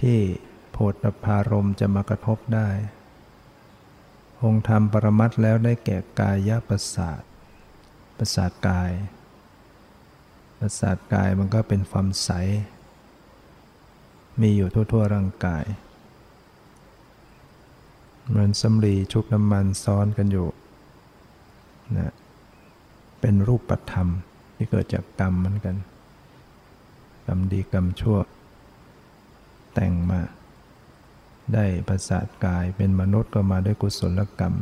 [0.00, 0.18] ที่
[0.70, 2.68] โพธพารมจะมากระทบได้
[4.42, 7.22] องค์ธรรมปรมัตแล้วได้แก่กายประสาท
[8.16, 8.92] ประสาทกาย
[10.58, 12.30] ประสาทกายมันก็เป็นความใส
[14.40, 15.64] มีอยู่ทั่วๆร่างกาย
[18.28, 20.48] เหมือนสำลีชุบน้ำมันซ้อนกันอยู่
[21.96, 22.12] นะ
[23.20, 24.08] เป็นรูปธรรม
[24.56, 25.76] ที่เกิดจากกรรมเหมือนกัน
[27.26, 28.18] กรรมดีกรรมชั่ว
[29.74, 30.20] แต่งมา
[31.54, 34.54] ได้ประสาทกายเป็นมนุษย์ก็มาด้วยกุศลกรรม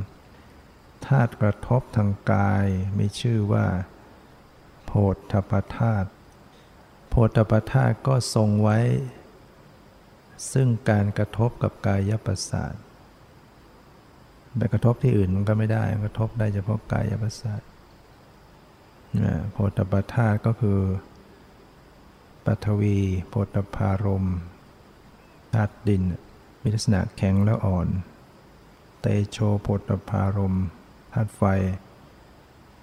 [1.07, 2.67] ธาตุกระทบทางกาย
[2.99, 3.67] มีชื่อว่า
[4.87, 4.93] โพ
[5.31, 6.09] ธปธาตุ
[7.09, 8.79] โพธปธาตุก็ทรงไว้
[10.53, 12.75] ซึ่งการกระทบกับกายประสาท
[14.57, 17.61] ไปกระทบที่อื่นมันก็ไม่ได้กระทบได้เฉพาะกายประสาท
[19.53, 20.81] โพธปธาตุก็คือ
[22.44, 24.27] ปฐวีโพธพารม
[25.55, 26.03] ธาตุดิน
[26.62, 27.88] มีลักษณะแข็งและอ่อน
[29.01, 30.57] เตโชโพธพารม
[31.12, 31.42] ธาตุไฟ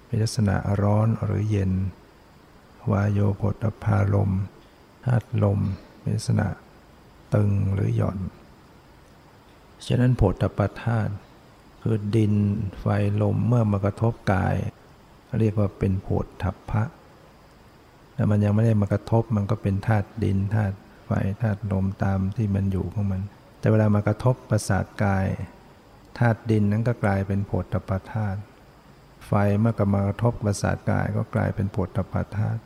[0.08, 1.72] มีลักษณะร้อนหรือเย็น
[2.90, 4.32] วายโยโพธพารม
[5.04, 5.60] ธาตุลม
[6.02, 6.46] มีลักษณะ
[7.34, 8.18] ตึงหรือหย่อน
[9.86, 11.12] ฉะนั้นโพธปธาตุ
[11.82, 12.34] คือดิน
[12.80, 12.86] ไฟ
[13.22, 14.54] ลมเมื่อมากระทบกาย
[15.38, 16.08] เรียกว่าเป็นโพ
[16.42, 16.82] ธพะ
[18.14, 21.10] แต่มันยังไม่ได้มากระทบมันก็เป็นธาตุดินธาตุไฟ
[21.42, 23.22] ธาตุลมตามที่มันอยู่ของมัน
[23.58, 25.26] แต่เวลามากระทบประสาทกาย
[26.18, 28.38] ธาตุดินนั้นก็กลายเป็นโพธปธาตุ
[29.26, 32.60] ไฟเมื่อกมากระทบประสาทกายก็กลายเป็นโพธปธาตุ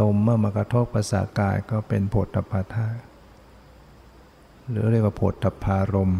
[0.00, 3.00] ลมเมื่อมากระทบประสาทกายก็เป็นโพธปธาตุ
[4.70, 6.12] หรือเรียกว่าโพธพารม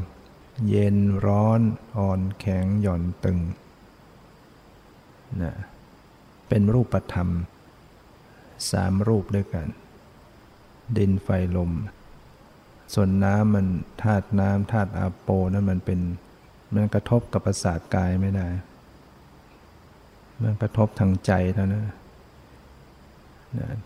[0.68, 1.61] เย็นร้อน
[1.96, 3.38] อ่อนแข็งหย่อนตึง
[5.42, 5.54] นะ
[6.48, 7.28] เป็นรูปธรรม
[8.70, 9.68] สามรูปด้วยกัน
[10.96, 11.70] ดินไฟลม
[12.94, 13.66] ส่วนน้ำมัน
[14.02, 16.00] ธาตุน้ำธาตุอาโปนั้นมันเป็น
[16.74, 18.48] มันกระทบกับประสาทกายไม่ได้
[20.42, 21.87] มันกระทบทางใจเท่านั้น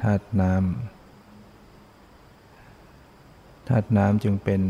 [0.02, 0.97] ธาตุน้ำ
[3.68, 4.62] ธาตุน้ำจึงเป็น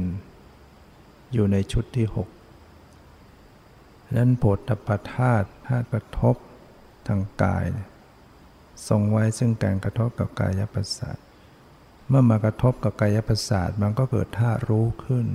[1.33, 2.29] อยู่ในชุดที่หก
[4.17, 6.37] นั้นโพธปธาตุธาตุกระทบ
[7.07, 7.65] ทางกาย
[8.89, 11.19] ทรงไว้ซึ่งการกระทบกับกายประสาท
[12.09, 15.27] เมื่อมากระทบกับกายประสาทมันก็เกิดท่ารู้ขึ้น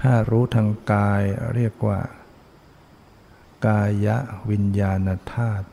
[0.00, 1.22] ท่ารู้ทางกาย
[1.54, 2.00] เรียกว่า
[3.66, 4.08] กาย
[4.50, 5.66] วิญญาณธาตุ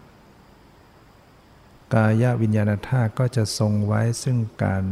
[1.95, 4.83] กายวิญญาณธาตุก็จะทรงไว้ซึ่งการ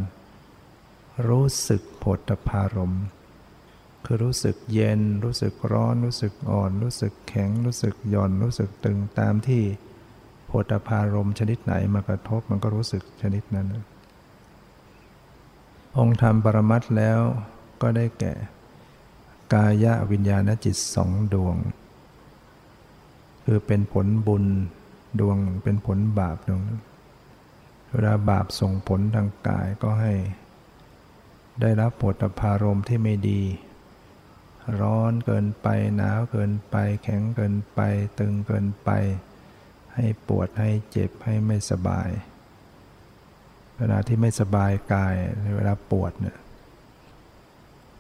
[1.28, 2.96] รู้สึกโผฏฐารม
[4.06, 9.64] คือรู้สึกเย็น รู้สึกร้อน รู้สึกอ่อน รู้สึกแข็ง รู้สึกหย่อน รู้สึกตึงตามที่
[10.46, 13.68] โผฏฐารมชนิดไหนมากระทบมันก็รู้สึกชนิดนั้น
[15.98, 17.20] องค์ธรรมปรมัตแล้ว
[17.82, 18.34] ก็ได้แก่
[19.54, 21.56] กายวิญญาณจิตสองดวง
[23.46, 24.46] คือเป็นผลบุญ
[25.20, 26.62] ดวงเป็นผลบาปดวง
[27.92, 30.14] เวลาบาปส่งผลทางกายก็ให้
[31.60, 33.42] ได้รับปวดพารมที่ไม่ดี
[34.82, 37.80] ร้อนเกินไปหนาวเกินไป แข็งเกินไป
[38.20, 38.90] ตึงเกินไป
[39.94, 42.10] ให้ปวดให้เจ็บให้ไม่สบาย
[43.78, 46.38] เวลาที่ไม่สบายกายในเวลาปวดเนี่ย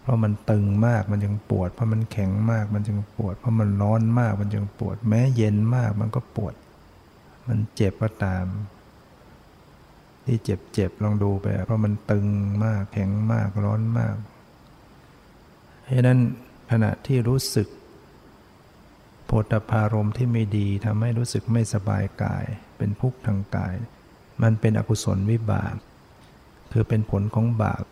[0.01, 6.53] เพราะมันตึงมากมันจึงปวด เพราะมันแข็งมากมันจึงปวด เพราะมันร้อนมากมันจึงปวด แม้เย็นมากมันก็ปวด
[7.47, 8.45] มันเจ็บก็ตาม
[10.31, 12.27] ที่เจ็บๆลองดูไป เพราะมันตึง
[12.65, 14.15] มากแข็งมากร้อนมาก
[15.83, 16.19] เพราะนั้น
[16.71, 17.67] ขณะที่รู้สึก
[19.25, 22.45] โพธพารมที่ไม่ดีทำให้รู้สึกไม่สบายกาย
[22.77, 23.73] เป็นทุกข์ทางกาย
[24.43, 25.75] มันเป็นอกุศลวิบาก
[26.71, 27.83] คือเป็นผลของบาป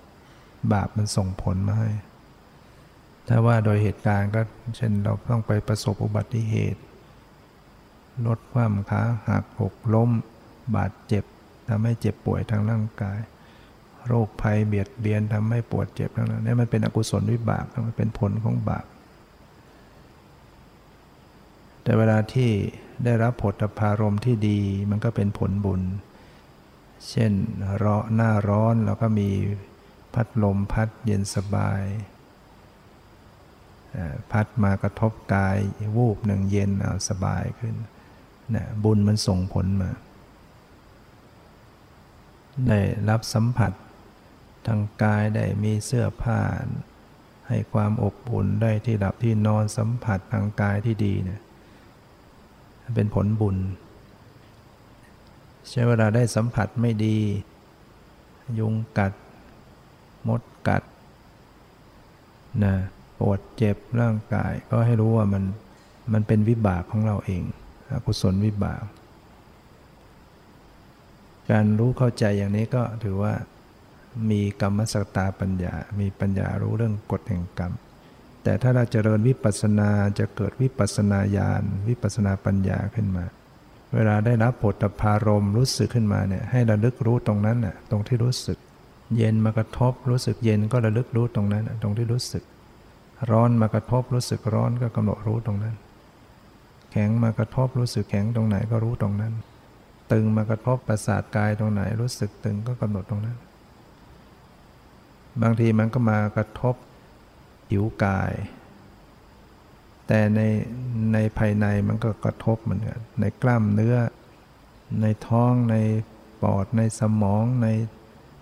[0.73, 1.91] บาปมันส่งผลมาให้
[3.27, 4.41] ถ้าว่าโดยเหตุการณ์ก็
[4.77, 6.81] เช่นเราต้องไปประสบอุบัติเหตุ
[8.25, 10.09] ลดความขาหักหกล้ม
[10.75, 11.23] บาดเจ็บ
[11.69, 13.19] ทำให้เจ็บป่วยทางร่างกาย
[14.07, 18.85] โรคภัยเบียดเบียนทำให้ปวดเจ็บทั้งนั้นนี่มันเป็นอกุศลวิบากมันเป็นผลของบาป
[21.83, 22.51] แต่เวลาที่
[23.05, 25.81] ได้รับผลพารมที่ดีมันก็เป็นผลบุญ
[27.09, 27.31] เช่น
[27.83, 29.29] ร้อหน้าร้อนเราก็มี
[30.13, 31.83] พัดลมพัดเย็นสบาย
[34.31, 35.57] พัดมากระทบกาย
[35.97, 37.75] วูบหนึ่งเย็นเอาสบายขึ้น
[38.55, 39.89] นะบุญมันส่งผลมา
[42.67, 43.71] ได้รับสัมผัส
[44.67, 46.39] ทางกายได้มีเสื้อผ้า
[47.47, 51.39] ให้ความอบอุ่นได้ที่หลับที่นอนสัมผัสทางกายที่ดีเนี่ย
[52.95, 53.57] เป็นผลบุญ
[55.69, 57.17] ใช้เวลาได้สัมผัสไม่ดี
[58.59, 59.13] ยุงกัด
[60.27, 60.83] มดกัด
[62.63, 62.75] นะ
[63.19, 65.43] ปวดเจ็บร่างกายก็ให้รู้ว่ามัน
[66.13, 67.43] มันเป็นวิบากของเราเอง
[67.91, 68.83] อกุศลวิบาก
[71.51, 73.33] การรู้เข้าใจอย่างนี้ก็ถือว่า
[74.31, 77.73] มีกรรมสตาปัญญา มีปัญญารู้เรื่องกฎแห่งกรรม
[78.43, 83.25] แต่ถ้าเราจเจริญวิปัสสนาจะเกิดวิปัสสนาญาณวิปัสสนาปัญญาขึ้นมา
[83.95, 88.57] เวลาได้รับผลตภารมรู้สึกขึ้นมาเนี่ยให้ระลึกรู้ตรงนั้นน่ะตรงที่รู้สึก
[89.17, 92.43] เย็นมากระทบรู้สึกเย็นก็ระลึกรู้ตรงนั้นตรงที่รู้สึก
[93.31, 95.75] ร้อนมากระทบรู้สึกร้อนก็กำหนดรู้ตรงนั้น
[96.91, 99.33] แข็งมากระทบรู้สึกแข็งตรงไหนก็รู้ตรงนั้น
[100.11, 103.37] ตึงมากระทบประสาทกายตรงไหน รู้สึกตึงก็กำหนดตรงนั้น
[105.41, 106.75] บางทีมันก็มากระทบ
[107.69, 108.33] ผิวกาย
[110.07, 110.41] แต่ใน
[111.13, 113.97] ในภายในมันก็กระทบเหมือนกันในกล้ามเนื้อ
[115.01, 115.75] ในท้องใน
[116.41, 117.67] ปอดในสมองใน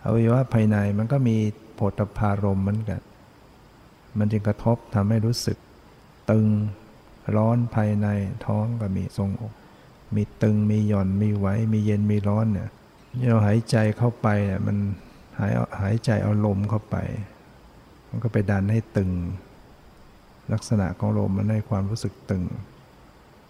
[0.04, 1.38] อวัยวะภายในมันก็มี
[1.76, 3.02] โผฏฐารมเหมือนกัน
[4.18, 5.58] มันจึงกระทบทำให้รู้สึก
[6.32, 6.48] ตึง
[7.36, 8.08] ร้อนภายใน
[8.46, 9.54] ท้องก็มีทรงอก
[10.16, 12.70] มีตึงมีหย่อนมีไหวมีเย็นมีร้อนเนี่ย
[13.30, 14.78] เราหายใจเข้าไปเนี่ยมัน
[15.40, 16.96] หายหายใจเอาลมเข้าไป
[18.10, 19.12] มันก็ไปดันให้ตึง
[20.54, 22.44] ลักษณะของลมมันให้ความรู้สึกตึง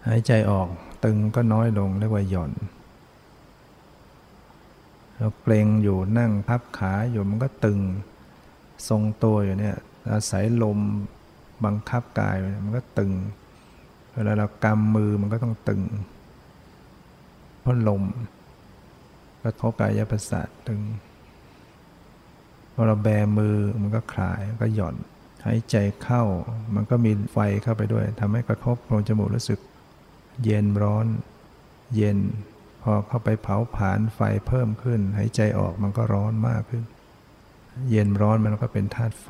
[0.07, 0.67] หายใจออก
[1.05, 2.51] ตึงก็น้อยลงเรียกว่าหย่อน
[5.17, 7.79] เราเกรงอยู่นั่งพับขาอยู่มันก็ตึง
[8.89, 9.75] ทรงตัวอยู่เนี่ย
[10.11, 10.79] อาศัยลม
[11.65, 13.11] บังคับกายมันก็ตึง
[14.13, 15.81] เวลาเรากำมือมันก็ต้องตึง
[17.67, 18.03] ราะลม
[19.43, 20.81] กระทบกายประสาทตึง
[22.73, 24.95] พอเราแบมือมันก็คลายก็หย่อน
[25.45, 26.23] หายใจเข้า
[26.75, 29.59] มันก็มีไฟเข้าไปด้วยทำให้กระทบโพรงจมูกรู้สึก
[30.43, 31.07] เย็นร้อน
[31.95, 32.17] เย็น
[32.81, 36.83] พอเข้าไปเผาผลาญไฟเพิ่มขึ้น หายใจออกมันก็ร้อนมากขึ้น
[37.89, 39.29] เย็นร้อนมันก็เป็นธาตุไฟ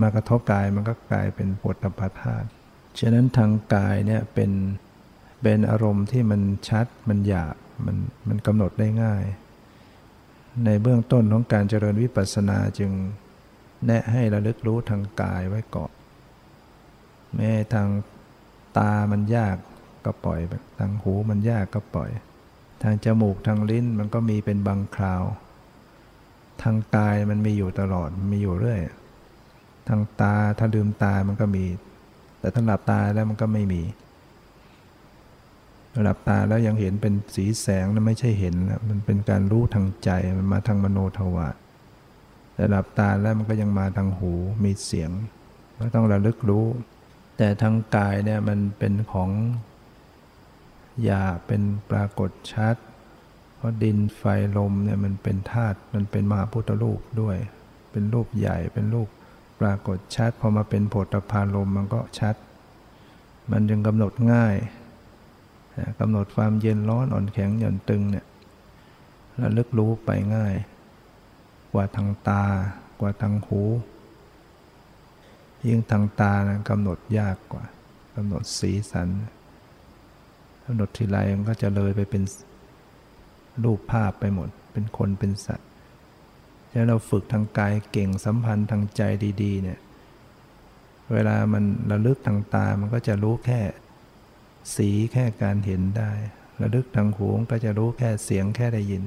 [0.00, 2.46] มากระทบกายมันก็กลายเป็นปวดตปาธาตุ
[2.98, 4.50] ฉะนั้นทางกายเนี่ยเป็น
[5.42, 7.96] เป็นอารมณ์ที่มันชัดมันหยาบมัน
[8.28, 9.24] มันกำหนดได้ง่าย
[10.64, 12.90] ในเบื้องต้นของการเจริญวิปัสสนาจึง
[13.86, 15.92] แนะให้ระลึกรู้ทางกายไว้ก่อน
[17.34, 17.88] แม้ทาง
[18.78, 19.56] ตามันยาก
[20.04, 20.40] ก็ปล่อย
[20.78, 22.10] ทางหูมันยากก็ปล่อย
[22.82, 25.22] ทางจมูกทางลิ้นมันก็มีเป็นบางคราว
[26.62, 28.80] ทางกายมันมีอยู่ตลอดมีอยู่เรื่อย
[29.88, 31.64] ทางตาถ้าลืมตามันก็มี
[32.40, 33.82] แต่ถ้าหลับตาแล้วมันก็ไม่มี
[36.04, 41.54] หลับตาแล้วยังเห็นเป็นสีแสงนั้นไม่ใช่เห็นแล้วมันเป็นการรู้ทางใจมันมาทางมโนทวาร
[42.54, 44.32] แต่หลับตาแล้วมันก็ยังมาทางหู
[44.64, 45.10] มีเสียง
[45.78, 46.66] ก็ต้องระลึกรู้
[47.36, 49.30] แต่ทางกายเนี่ยมันเป็นของ
[51.04, 52.76] หยาเป็นปรากฏชัด
[53.56, 54.22] เพราะดินไฟ
[54.56, 57.36] ลมเนี่ยมันเป็นธาตุมันเป็นมหาพุทธรูปด้วย
[57.92, 59.08] เป็นรูปใหญ่เป็นรูป
[59.60, 62.34] ปรากฏชัดพอมาเป็นโผฏฐาลมมันก็ชัด
[63.50, 64.56] มันจึงกำหนดง่าย
[66.00, 68.26] กำหนดความเย็นร้อนอ่อนแข็งหย่อนตึงเนี่ย
[69.40, 70.54] ระลึกรู้ไปง่าย
[71.72, 72.44] กว่าทางตา
[73.00, 73.62] กว่าทางหู
[75.66, 77.64] ยิ่งทางตานะกำหนดยากกว่า
[78.16, 79.08] กำหนดสีสัน
[80.64, 82.22] กำหนดทีไรมันก็จะเลยไปเป็น
[83.64, 85.68] รูปภาพไปหมด เป็นคนเป็นสัตว์
[86.70, 89.02] แล้วเราฝึกทางกายเก่งสัมพันธ์ทางใจ
[89.42, 89.78] ดี ๆ เนี่ย
[91.12, 93.60] เวลามันระลึกทางตา มันก็จะรู้แค่
[94.76, 96.12] สีแค่การเห็นได้
[96.60, 99.04] ระลึกทางหูก็จะรู้แค่เสียงแค่ได้ยิน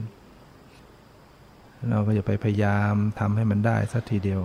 [1.89, 4.41] เราก็จะไปพยายามทำให้มันได้สักทีเดียว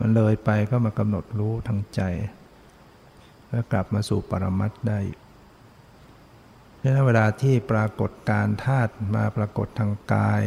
[0.00, 2.00] มันเลยไปก็มากำหนดรู้ทางใจ
[3.50, 5.00] แล้วกลับมาสู่ปรมัตได้
[6.78, 10.42] เพราะนั้นเวลาที่ปรากฏการธาตุมาปรากฏทางกาย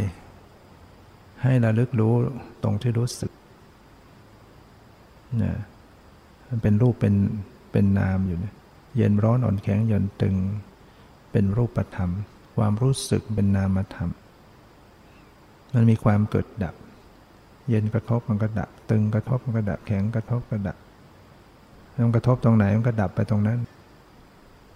[1.44, 2.14] ให้ระลึกรู้
[2.64, 3.32] ตรงที่รู้สึก
[5.38, 5.58] เนี่ย
[6.48, 7.16] มันเป็นรูปเป็น
[7.72, 8.56] เป็นนามอยู่เนี่ย
[8.96, 10.36] เย็นร้อนอ่อนแข็งหย่อนตึง
[11.32, 12.12] เป็นรูปธรรม
[12.58, 14.10] ความรู้สึกเป็นนามธรรม
[15.74, 16.76] มันมีความเกิดดับ
[17.70, 20.78] เย็นกระทบมันก็ดับ ตึงกระทบมันก็ดับแข็งกระทบก็ดับ
[22.04, 23.60] มันกระทบตรงไหนมันก็ดับไปตรงนั้น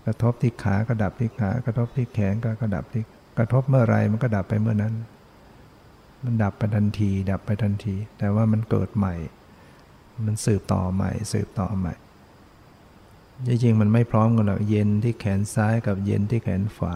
[0.05, 3.03] กระทบที่ขาก็ดับที่ขากระทบที่แขนก็กระดับที่
[3.37, 4.93] กระทบเมื่อไรมันก็ดับไปเมื่อนั้น
[6.23, 9.15] มันดับไปทันที ดับไปทันที แต่ว่ามันเกิดใหม่
[10.25, 11.93] มันสืบต่อใหม่ สืบต่อใหม่
[13.47, 16.95] จริงๆมันไม่พร้อมกันหรอกเย็นที่แขนซ้ายกับเย็นที่แขนขวา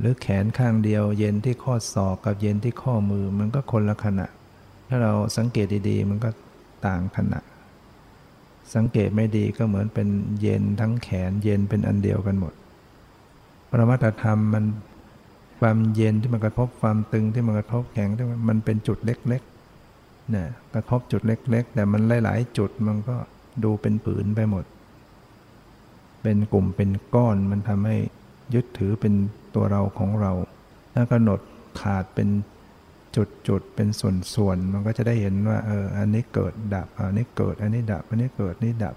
[0.00, 4.26] หรือแขนข้างเดียว เย็นที่ข้อศอกกับเย็นที่ข้อมือมันก็คนละขณะ
[4.88, 6.30] ถ้าเราสังเกตดีๆ มันก็
[6.86, 7.40] ต่างขณะ
[8.74, 10.08] สังเกตไม่ดีก็เหมือนเป็น
[10.40, 12.52] เย็นทั้งแขนเย็นเป็นอันเดียวกันหมด
[13.70, 14.64] ปรมัตธรรมมัน
[15.60, 23.16] ความเย็นที่มันกระทบความตึงที่มันกระทบแข็งที่มันเป็นจุดเล็กๆเนี่ยกระทบจุดเล็ก ๆ แต่มันหลาย ๆ จุดมันก็
[23.64, 24.64] ดูเป็นผืนไปหมด
[26.22, 27.96] เป็นกลุ่มเป็นก้อนมันทำให้
[28.54, 29.14] ยึดถือเป็น
[29.54, 30.32] ตัวเราของเรา
[30.94, 31.40] ถ้ากำหนด
[31.80, 32.28] ขาดเป็น
[33.48, 38.96] จุดๆเป็นส่วนๆมันก็จะได้เห็นว่าเอออันนี้เกิดดับอันนี้เกิด อันนี้ดับ อันนี้เกิดนี่ดับ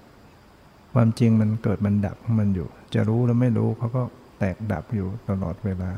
[0.93, 4.03] ความจริงมันเกิดมันดับของมันอยู่ จะรู้แล้วไม่รู้เขาก็
[4.39, 5.91] แตกดับอยู่ตลอดเวลา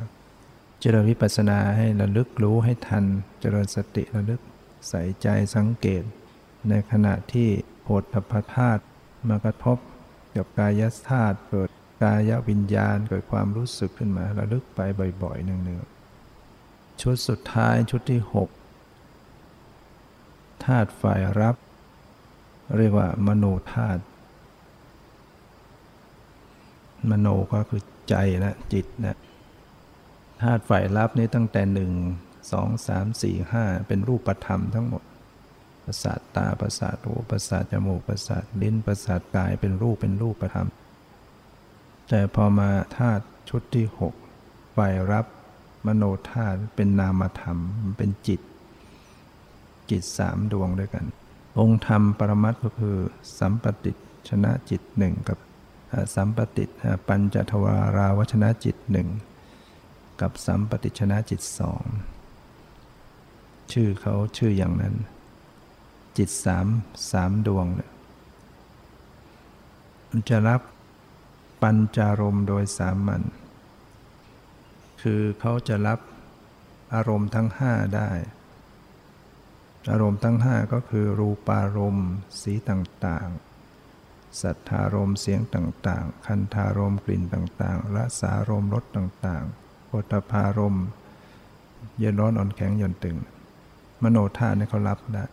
[0.81, 3.05] เจริญวิปัสสนาให้ระลึกรู้ให้ทัน
[3.39, 4.41] เจริญสติระลึก
[4.89, 6.03] ใส่ใจสังเกต
[6.69, 7.49] ในขณะที่
[7.89, 8.83] โพธพธาตุ
[9.29, 9.77] มากระทบ
[10.35, 11.69] กับกายธาตุเกิด
[12.03, 14.79] กายวิญญาณเกิดความรู้สึกขึ้นมาระลึกไป
[15.23, 18.21] บ่อยๆหนึ่งๆชุดสุดท้ายชุดที่
[19.43, 21.55] 6ธาตุฝ่ายรับ
[22.77, 24.01] เรียกว่ามโนธาตุ
[27.09, 29.17] มโนก็คือใจนะจิตนะ
[30.41, 31.91] ธาตุฝ่ายรับนี้ตั้งแต่หนึ่ง
[32.51, 35.03] สองสามสี่ห้าเป็นรูปธรรมทั้งหมด
[35.89, 40.69] ประสาทตาประสาทหูประสาทจมูกประสาทลิ้นประสาทกายเป็นรูปเป็นรูปธรรม
[42.09, 44.13] แต่พอมาธาตุชุดที่หก
[44.75, 45.25] ฝ่ายรับ
[45.85, 47.57] มโนธาตุเป็นนามธรรม
[47.97, 48.41] เป็นจิต
[49.89, 51.05] จิตสามดวงด้วยกัน
[51.59, 52.97] องค์ธรรมปรมัตก็คือ
[53.39, 53.91] สัมปติ
[54.29, 55.37] ชนะจิตหนึ่งกับ
[56.15, 56.65] สัมปติ
[57.07, 59.07] ปัญจทวาราวชนะจิตหนึ่ง
[60.21, 61.83] กับสัมปติชนะจิตสอง
[63.71, 64.95] ชื่อเขาชื่ออย่างนั้น
[66.17, 66.67] จิตสาม
[67.11, 67.91] สามดวงเนี่ย
[70.09, 70.61] มันจะรับ
[71.61, 73.21] ปัญจารมโดยสามัญ
[75.01, 75.99] คือเขาจะรับ
[76.93, 78.09] อารมณ์ทั้งห้าได้
[79.91, 82.09] อารมณ์ทั้งห้าก็คือ รูปารมณ์
[82.41, 90.85] สีต่างๆ สัทธารมณ์เสียงต่างๆ คันธารมณ์กลิ่นต่างๆละสารมณ์รสต่างๆโพธพารมณ์
[91.99, 93.17] เย็นร้อนอ่อนแข็งหย่อนตึง
[94.03, 95.25] มโนธาตุนี่เขารับได้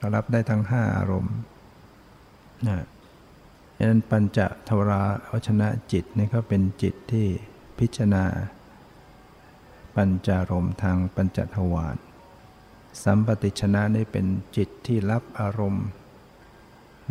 [0.00, 1.34] เขารับได้ทั้งห้าอารมณ์
[2.66, 2.78] นะ
[3.76, 4.38] ฉะนั้นปัญจ
[4.68, 7.26] ทวราวชนะจิตนี่ก็เป็นจิตที่
[7.78, 8.24] พิจารณา
[9.96, 11.96] ปัญจารมทางปัญจทวาร
[13.02, 14.26] สัมปติชนะนี่เป็น
[14.56, 15.86] จิตที่รับอารมณ์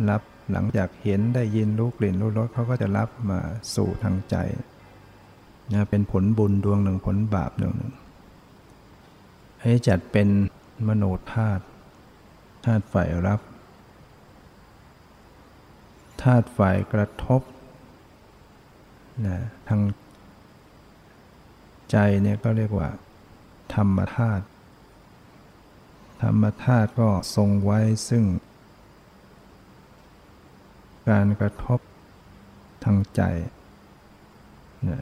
[0.08, 0.22] รับ
[0.52, 3.40] หลังจากเห็นได้ยินรู้กลิ่นรู้รสเขาก็จะรับมา
[3.74, 4.36] สู่ทางใจ
[5.72, 7.94] นะเป็นผลบุญดวงหนึ่งผลบาปดวงหนึ่ง
[9.62, 10.28] ให้จัดเป็น
[10.86, 11.64] มโนธาตุ
[12.64, 13.40] ธาตุฝ่ายรับ
[16.22, 17.42] ธาตุฝ่ายกระทบ
[19.26, 19.36] นะ
[19.68, 19.82] ทาง
[21.90, 22.88] ใจเนี่ยก็เรียกว่า
[23.74, 24.44] ธรรมธาตุ
[26.22, 28.24] ธรรมธาตุก็ทรงไว้ซึ่ง
[31.10, 31.80] การกระทบ
[32.84, 33.22] ทางใจ
[34.88, 35.00] นะ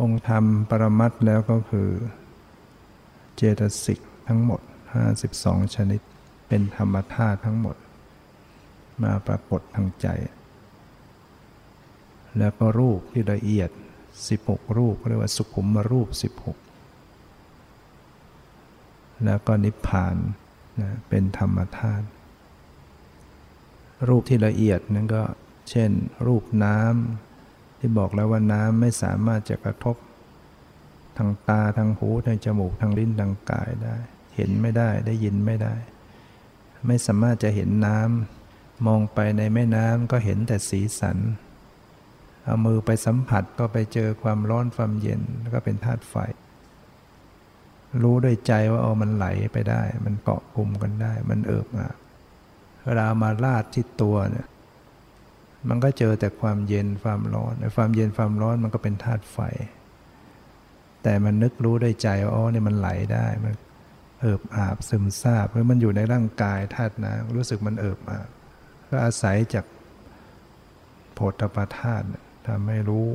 [0.00, 1.88] องค์ธรรมปรมัตแล้วก็คือ
[3.36, 4.60] เจตสิกทั้งหมด
[4.98, 6.00] 52 ชนิด
[6.48, 7.76] เป็นธรรมธาตุทั้งหมด
[9.02, 10.06] มาปรากฏทางใจ
[12.38, 13.70] แล้วก็รูปที่ละเอียด
[14.22, 16.18] 16 รูปเรียกว่าสุขุมมารูป 16
[19.24, 20.16] แล้วก็นิพพาน
[20.80, 22.06] นะเป็นธรรมธาตุ
[24.08, 25.22] รูปที่ละเอียดนั่นก็
[25.70, 25.90] เช่น
[26.26, 29.96] รูปน้ำที่บอกแล้วว่าน้ำไม่สามารถจะกระทบ
[31.16, 33.96] ทางตาทางหูทางจมูกทางลิ้นทางกายได้
[34.40, 35.74] ห็นไม่ได้ ได้ยินไม่ได้
[36.86, 41.18] ไม่สามารถจะเห็นน้ำมองไปในแม่น้ำก็เห็นแต่สีสัน
[42.44, 46.14] เอามือไปสัมผัสก็ไปเจอความร้อนความเย็นแล้วก็เป็นธาตุไฟ
[48.02, 51.88] รู้ด้วยใจว่าเอามันไหลไปได้ มันเกาะกลุ่มกันได้ มันเอิบอา
[52.84, 54.46] เวลามาลาดที่ตัวเนี่ย
[55.68, 59.38] มันก็เจอแต่ความเย็นความร้อนความเย็นความร้อนมันก็เป็นธาตุไฟ
[61.02, 63.54] แต่มันนึกรู้ด้วยใจว่าอ๋อนี่มันไหลได้ มัน
[64.20, 68.28] เอิบอาบซึมซาบเพราะมันอยู่ในร่างกายธาตุน้ำรู้สึกมันเอิบอาบ
[68.88, 69.66] ก็อาศัยจาก
[71.14, 72.06] โพธปธาตุ
[72.46, 73.08] ทำให้รู้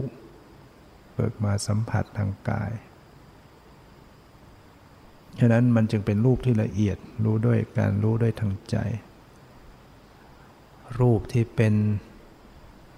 [1.14, 2.72] เบิกมาสัมผัสทางกาย
[5.40, 8.78] ฉะนั้นมันจึงเป็นรูปที่ละเอียดรู้ด้วยการรู้ด้วยทางใจ
[11.00, 11.74] รูปที่เป็น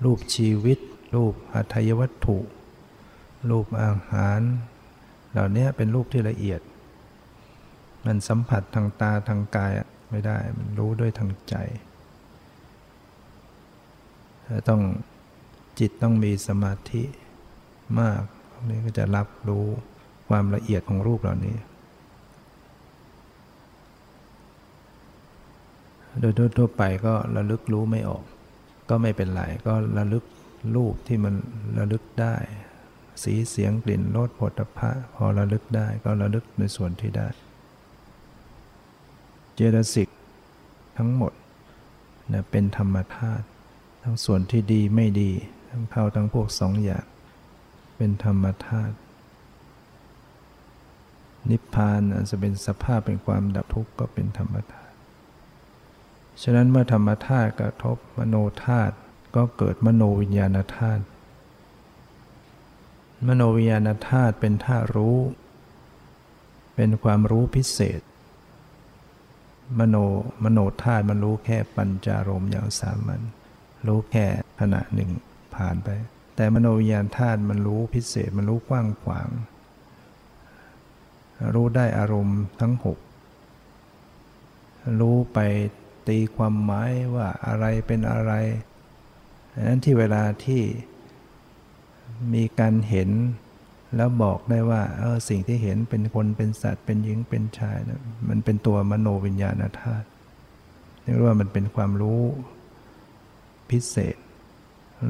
[0.04, 0.80] รูปชีวิต
[1.16, 2.38] รูปอัตยวัตถุ
[3.50, 4.40] รูปอาหาร
[5.32, 6.62] เหล่านี้เป็นรูปที่ละเอียด
[8.08, 9.74] มันสัมผัสทางตาทางกาย
[10.10, 11.56] ไม่ได้ มันรู้ด้วยทางใจ
[14.70, 14.82] ต้อง
[15.80, 17.04] จิตต้องมีสมาธิ
[18.00, 19.66] มากตรงนี้ก็จะรับรู้
[20.30, 21.58] ความละเอียดของรูปเหล่านี้
[26.20, 28.24] โดยทั่วไปก็ระลึกรู้ไม่ออก
[28.90, 30.24] ก็ไม่เป็นไร ก็ระลึก
[30.76, 31.34] รูปที่มัน
[31.78, 32.36] ระลึกได้
[33.24, 37.28] สีเสียงกลิ่นรสผลิภัพะพอระลึกได้ ก็ระลึกในส่วนที่ได้
[39.60, 40.10] เจตสิก
[40.98, 41.34] ทั้งหมด
[42.32, 43.46] นะเป็นธรรมธาตุ
[44.04, 45.32] ทั้งส่วนที่ดีไม่ดี
[45.70, 47.06] ทั้งเข้าทั้งพวกสองอย่าง
[47.98, 48.96] เป็นธรรมธาตุ
[51.50, 54.94] นิพพานอาจจะเป็นสภาพเป็นความดับทุกข์ก็เป็นธรรมธาตุ
[56.42, 58.36] ฉะนั้นเมื่อธรรมธาตุกระทบมโน
[58.66, 58.96] ธาตุ
[59.36, 61.04] ก็ก็เกิดมโนวิญญาณธาตุ
[63.28, 65.20] มโนวิญญาณธาตุเป็นธาตุรู้
[66.76, 68.02] เป็นความรู้พิเศษ
[69.80, 69.96] มโน
[70.44, 73.22] มโนธาตุมันรู้แค่ปัญจารมอย่างสามัญ
[73.88, 74.26] รู้แค่
[74.60, 75.10] ขณะหนึ่ง
[75.56, 75.90] ผ่านไป
[76.36, 79.30] แต่มโนวิญญาณธาตุมันรู้พิเศษมันรู้กว้างขวาง
[81.54, 82.98] รู้ได้อารมณ์ทั้งหก
[85.00, 85.40] รู้ไป
[86.08, 88.34] ตีความหมายว่าอะไรเป็นอะไร
[89.54, 90.62] ดังนั้นที่เวลาที่
[92.34, 93.10] มีการเห็น
[93.96, 100.08] แล้วบอกได้ว่าเออสิ่งที่เห็นเป็นคนเป็นสัตว์เป็นหญิงเป็นชายนะมันเป็นตัวมโนวิญญาณธาตุ
[101.02, 102.22] เรียกว่ามันเป็นความรู้
[103.70, 104.16] พิเศษ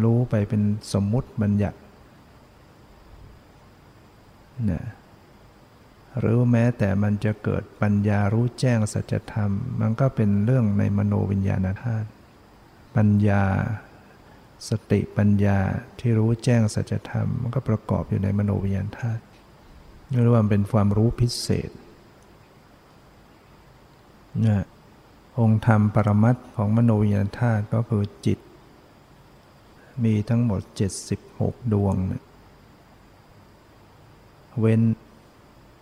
[0.04, 0.62] รู้ไปเป็น
[0.94, 1.80] สมมุติบัญญัติ
[4.72, 4.84] นะ
[6.20, 9.52] หรือแม้แต่มันจะเกิดปัญญารู้แจ้งสัจธรรม
[9.82, 12.08] มันก็เป็นเรื่องในมโนวิญญาณธาตุ
[12.96, 13.44] ปัญญา
[14.70, 15.60] สติปัญญา
[16.00, 19.22] ที่รู้แจ้งสัจธรรมมันก็ประกอบอยู่ในมโนวิญญาณธาตุ
[20.10, 21.70] เรียกว่าเป็นความรู้พิเศษ
[24.46, 24.66] นะ
[25.40, 28.40] องค์ธรรมปรมัตของมโนวิญญาณธาตุก็คือจิต
[30.04, 30.62] มีทั้งหมด
[31.18, 32.24] 76 ดวงนะ
[34.60, 34.82] เว้น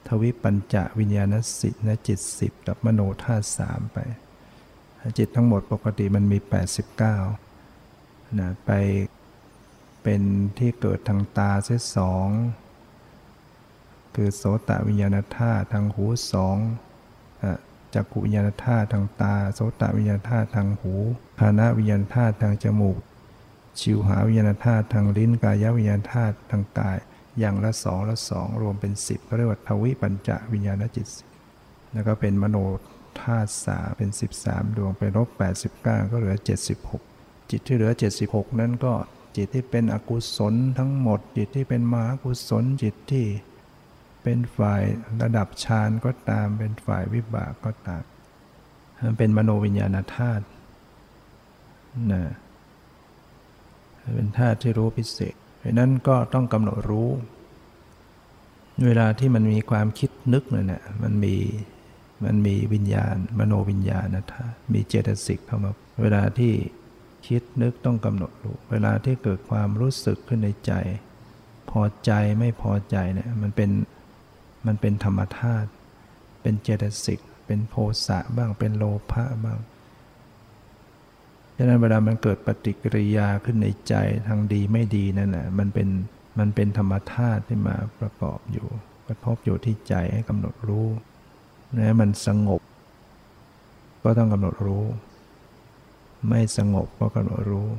[0.08, 3.98] ทวิปัญจวิญญาณสิทนะจิตสิบกับมโนธาตุสามไป
[5.18, 6.38] จิตทั้งหมดปกติมันมี
[6.94, 7.45] 89
[8.40, 8.72] นะไป
[10.04, 10.22] เป็น
[10.58, 12.28] ที่เกิดทางตาเสียสอง
[14.16, 16.58] คือโสตวิญญาณธาตุทางหูสอง
[17.94, 20.94] จักขุวิญญาณธาตุทางตา โสตวิญญาณธาตุทางหู
[21.40, 22.98] คานาวิญญาณธาตุทางจมูก
[23.80, 26.98] ชิวหาวิญญาณธาตุทางลิ้นกายวิญญาณธาตุทางกาย
[27.40, 31.08] อย่างละสองละสองรวมเป็นสิบก็เรียกว่าทวิปัญจวิญญาณจิต
[31.94, 32.58] แล้วก็เป็นมโน
[33.22, 34.10] ธาตุสาเป็น
[34.42, 35.30] 13 ดวงไปลบ
[35.72, 36.36] 89 ก็เหลือ
[36.80, 37.15] 76
[37.52, 37.92] จิตที่เหลือ
[38.26, 38.94] 76 นั้นก็
[39.36, 43.26] จิตที่เป็นอกุศลทั้งหมด จิตที่เป็นมหากุศลจิตที่
[44.24, 44.84] เป็นฝ่าย
[45.22, 48.04] ระดับฌานก็ตาม เป็นฝ่ายวิบากก็ตาม
[49.04, 50.46] มันเป็นมโนวิญญาณธาตุ
[52.12, 52.24] นะ
[54.16, 55.36] เป็นธาตุที่รู้พิเศษ
[55.66, 57.10] ราะนั้นก็ต้องกำหนดรู้
[58.86, 61.36] เวลาที่มันมีความคิดนึกเนี่ยมันมี
[62.26, 65.72] มันมีวิญญาณ มโนวิญญาณนะท่ามีเจตสิกเข้ามา
[66.02, 66.54] เวลาที่
[67.26, 70.74] คิดนึกต้องกำหนดรู้เวลาที่เกิดความรู้สึกขึ้นในใจ
[71.70, 73.70] พอใจไม่พอใจเนี่ยมันเป็น
[74.68, 75.70] มันเป็นธรรมธาตุ
[76.42, 77.76] เป็นเจตสิกเป็นโพ
[78.08, 79.60] สะบ้างเป็นโลภะบ้าง
[81.58, 83.96] ฉะนั้นเวลามันเกิดปฏิกิริยาขึ้นในใจ
[84.28, 85.90] ทางดีไม่ดีนั่นแหละมันเป็น
[86.40, 88.68] มันเป็นธรรมธาตุที่มาประกอบอยู่
[89.08, 90.88] กระทบอยู่ที่ใจให้กำหนดรู้
[91.78, 92.62] นะมันสงบ
[94.04, 94.86] ก็ต้องกำหนดรู้
[96.30, 97.70] ไม่สงบก็กำหนดรู้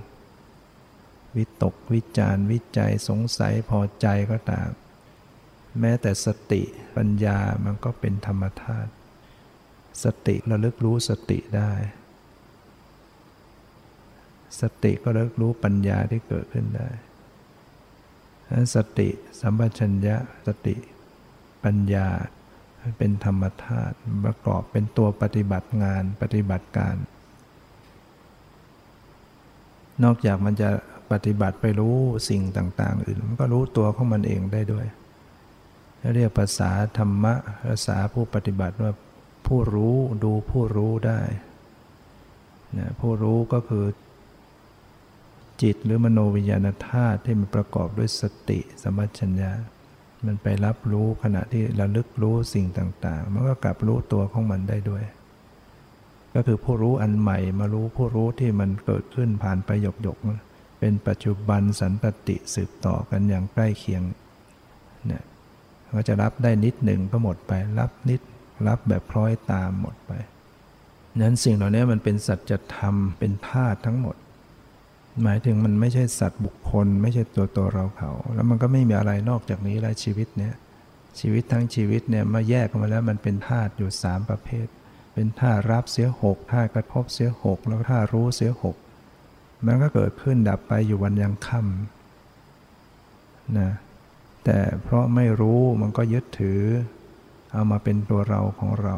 [1.36, 4.70] วิตกวิจารวิจัยสงสัยพอใจก็ตาม
[5.80, 6.62] แม้แต่สติ
[6.96, 8.90] ปัญญามันก็เป็นธรรมธาตุ
[10.04, 11.72] สติระลึกรู้สติได้
[14.60, 16.88] สติก็เลิกรู้ปัญญาที่เกิดขึ้นได้
[18.74, 19.08] สติ
[19.40, 20.16] สัมปชัญญะ
[20.46, 20.74] สติ
[21.64, 22.08] ปัญญา
[22.98, 26.96] เป็นธรรมธาตุประกอบเป็นตัวปฏิบัติงานปฏิบัติการ
[30.04, 30.70] นอกจากมันจะ
[31.12, 31.96] ปฏิบัติไปรู้
[32.28, 34.86] สิ่งต่าง ๆ อื่น มันก็รู้ตัวของมันเองได้ด้วย
[36.14, 37.34] เรียกภาษาธรรมะ
[37.66, 38.92] ภาษาผู้ปฏิบัติว่า
[39.46, 41.20] ผู้รู้ดูผู้รู้ได้
[42.78, 43.86] นะผู้รู้ก็คือ
[45.62, 49.52] จิตหรือมโนวิญญาณธาตุที่มันประกอบด้วยสติสมัชัญญา
[50.26, 55.04] มันไปรับรู้ขณะที่ระลึกรู้สิ่งต่าง ๆ มันก็กลับรู้ตัวของมันได้ด้วย
[56.36, 60.18] ก็คือผู้รู้อันใหม่มารู้ผู้รู้ที่มันเกิดขึ้นผ่านไปหยกหยก
[60.80, 64.02] เป็นปัจจุบันสันตติสืบต่อกันอย่างใกล้เคียง
[65.06, 65.24] เนี่ย
[65.94, 68.20] ก็จะรับได้นิดหนึ่งก็หมดไป รับนิด
[68.68, 70.12] รับแบบคล้อยตามหมดไป
[71.20, 74.16] นั้นสิ่งเหล่านี้มันเป็นสัจธรรมเป็นธาตุทั้งหมด
[75.22, 80.54] หมายถึงมันไม่ใช่สัตว์บุคคล ไม่ใช่ตัวตัวเราเขา แล้วมันก็ไม่มีอะไรนอกจากนี้แล้วชีวิตเนี้ย
[81.20, 84.66] ชีวิตทั้งชีวิตเนี่ยมาแยกออกมาแล้วมันเป็นธาตุอยู่สามประเภท
[85.18, 88.76] เป็นธารับเสียหกธากระทบเสียหกแล้วธารู้เสียหก
[89.66, 93.70] มันก็เกิดขึ้นดับไปอยู่วันยังค่ำนะ
[94.44, 96.60] แต่เพราะไม่รู้มันก็ยึดถือ
[97.52, 98.94] เอามาเป็นตัวเราของเรา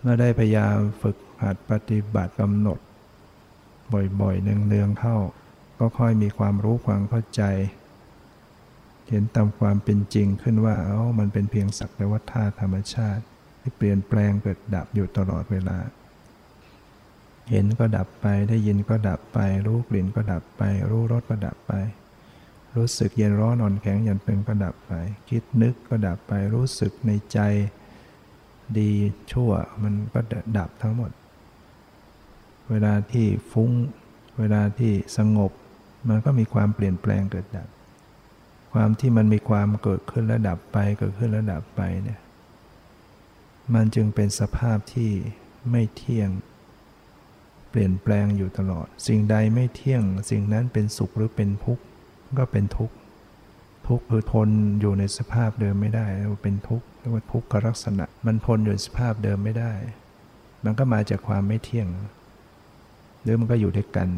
[0.00, 2.78] เมื่อได้พยายามฝึกหัดปฏิบัติกำหนด
[4.20, 5.16] บ่อยๆเนืองๆเข้า
[5.78, 7.42] ก็ค่อยมีความรู้ความเข้าใจ
[9.08, 13.24] เห็นตามความเป็นจริงขึ้นว่าเอ้ามันเป็นเพียงสักแต่ว่าธาตุธรรมชาติ
[13.64, 15.76] ที่เปลี่ยนแปลงเกิดดับอยู่ตลอดเวลา
[17.50, 21.72] เห็นก็ดับไปได้ยินก็ดับไป รู้กลิ่นก็ดับไป รู้รสก็ดับไป
[22.76, 24.92] รู้สึกเย็นร้อนอ่อนแข็งหยันตึงก็ดับไป
[25.28, 27.38] คิดนึกก็ดับไปรู้สึกในใจ
[28.78, 28.90] ดี
[29.32, 29.50] ชั่ว
[29.82, 30.20] มันก็
[30.58, 31.10] ดับทั้งหมด
[32.70, 33.70] เวลาที่ฟุ้ง
[34.38, 35.52] เวลาที่สงบ
[36.08, 37.68] มันก็มีความเปลี่ยนแปลงเกิดดับ
[38.72, 42.20] ความที่มันมีความเกิดขึ้นและดับไปเกิดขึ้นและดับไปเนี่ย
[43.74, 45.10] มันจึงเป็นสภาพที่
[45.70, 46.30] ไม่เที่ยง
[47.70, 51.84] เปลี่ยนแปลงอยู่ตลอด สิ่งใดไม่เที่ยง สิ่งนั้นเป็นสุขหรือเป็นทุกข์
[52.38, 52.94] ก็เป็นทุกข์
[53.88, 54.48] ทุกข์คือทน
[54.80, 59.72] อยู่ในสภาพเดิมไม่ได้เรียกว่าเป็นทุกข์เรียกว่าทุกขลักษณะ มันทนอยู่ในสภาพเดิมไม่ได้
[60.64, 61.88] มันก็มาจากความไม่เที่ยง
[63.22, 64.08] หรือมันก็อยู่ด้วยกัน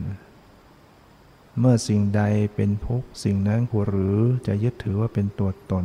[1.61, 2.23] เมื่อสิ่งใด
[2.55, 5.85] เป็นทุกข์สิ่งนั้นควรหรือจะยึดถือว่าเป็นตัวตน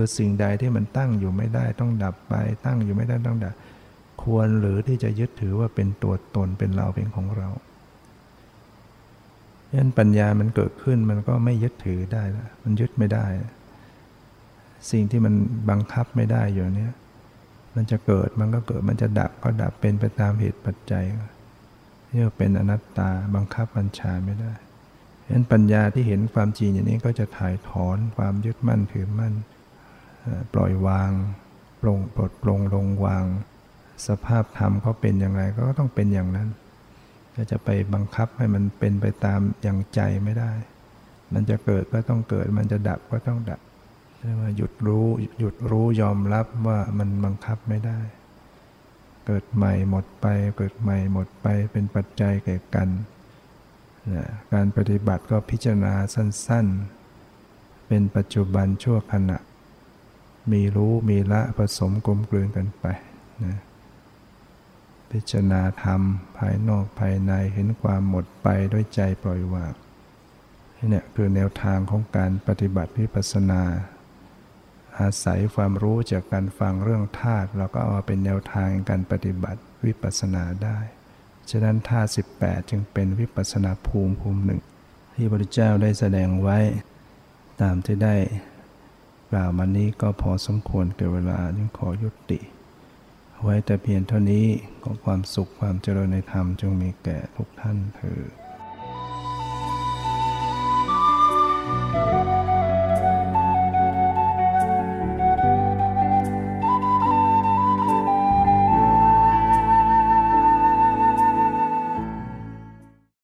[0.00, 2.34] คือสิ่งใดที่มันตั้งอยู่ไม่ได้ต้องดับไป
[2.66, 3.54] ตั้งอยู่ไม่ได้ต้องดับ
[4.22, 7.48] ควรหรือที่จะยึดถือว่าเป็นตัวตนเป็นเราเป็นของเรา
[9.68, 13.26] ฉะนั้นปัญญามันเกิดขึ้นมันก็ไม่ยึดถือได้ละมันยึดไม่ได้
[14.90, 15.34] สิ่งที่มัน
[15.70, 16.94] บังคับไม่ได้อยู่เนี้ย
[17.76, 21.04] มันจะเกิดมันก็เกิดมันจะดับก็ดับเป็นไปตามเหตุปัจจัย
[22.12, 24.52] นี่เป็นอนัตตาบังคับบัญชาไม่ได้
[25.24, 29.34] ฉะนั้นปัญญาที่เห็นความจริงอย่างนี้ก็จะถ่ายถอนความยึดมั่นถือมั่น
[30.54, 31.10] ปล่อยวาง
[31.80, 33.24] ปลงปลดปลงลงวาง
[34.06, 36.48] สภาพธรรมเขาเป็นอย่างไรก็ต้องเป็นอย่างนั้น
[37.36, 40.52] ก็จะไปบังคับให้มันเป็นไปตามอย่างใจไม่ได้
[41.32, 43.60] มันจะเกิดก็ต้องเกิด มันจะดับก็ต้องดับ
[44.18, 45.06] ใช่ไหมหยุดรู้
[45.40, 48.00] หยุดรู้ยอมรับว่ามันบังคับไม่ได้
[49.26, 50.26] เกิดใหม่หมดไป
[50.56, 52.88] เกิดใหม่หมดไปเป็นปัจจัยแก่กัน
[54.14, 56.66] นะการปฏิบัติก็พิจารณาสั้น
[57.28, 59.38] ๆ เป็นปัจจุบันชั่วขณะ
[60.52, 62.84] มีรู้มีละผสมกลมกลืนกันไป
[63.44, 63.58] นะ
[65.10, 66.00] พิจารณาธรรม
[66.36, 69.72] ภายนอกภายในเห็นความหมดไปด้วยใจปล่อยวาง
[70.92, 73.62] นี่คือแนวทางของการปฏิบัติวิปัสสนา
[75.00, 80.78] อาศัยความรู้จากการฟังเรื่องธาตุเราก็เอามาเป็นแนวทางการปฏิบัติวิปัสสนาได้
[81.50, 84.60] ฉะนั้นธาตุ18 จึงเป็นวิปัสสนาภูมิภูมิหนึ่ง
[85.14, 86.58] ที่พระพุทธเจ้าได้แสดงไว้
[87.62, 88.16] ตามที่ได้
[89.30, 92.40] กล่าวมานี้ก็พอสมควรเก่เวลาจึงขอยุติ
[93.42, 94.46] ไว้แต่เพียงเท่านี้
[94.82, 98.47] ขอความสุขความเจริญในธรรมจงมีแก่ทุกท่านเถิด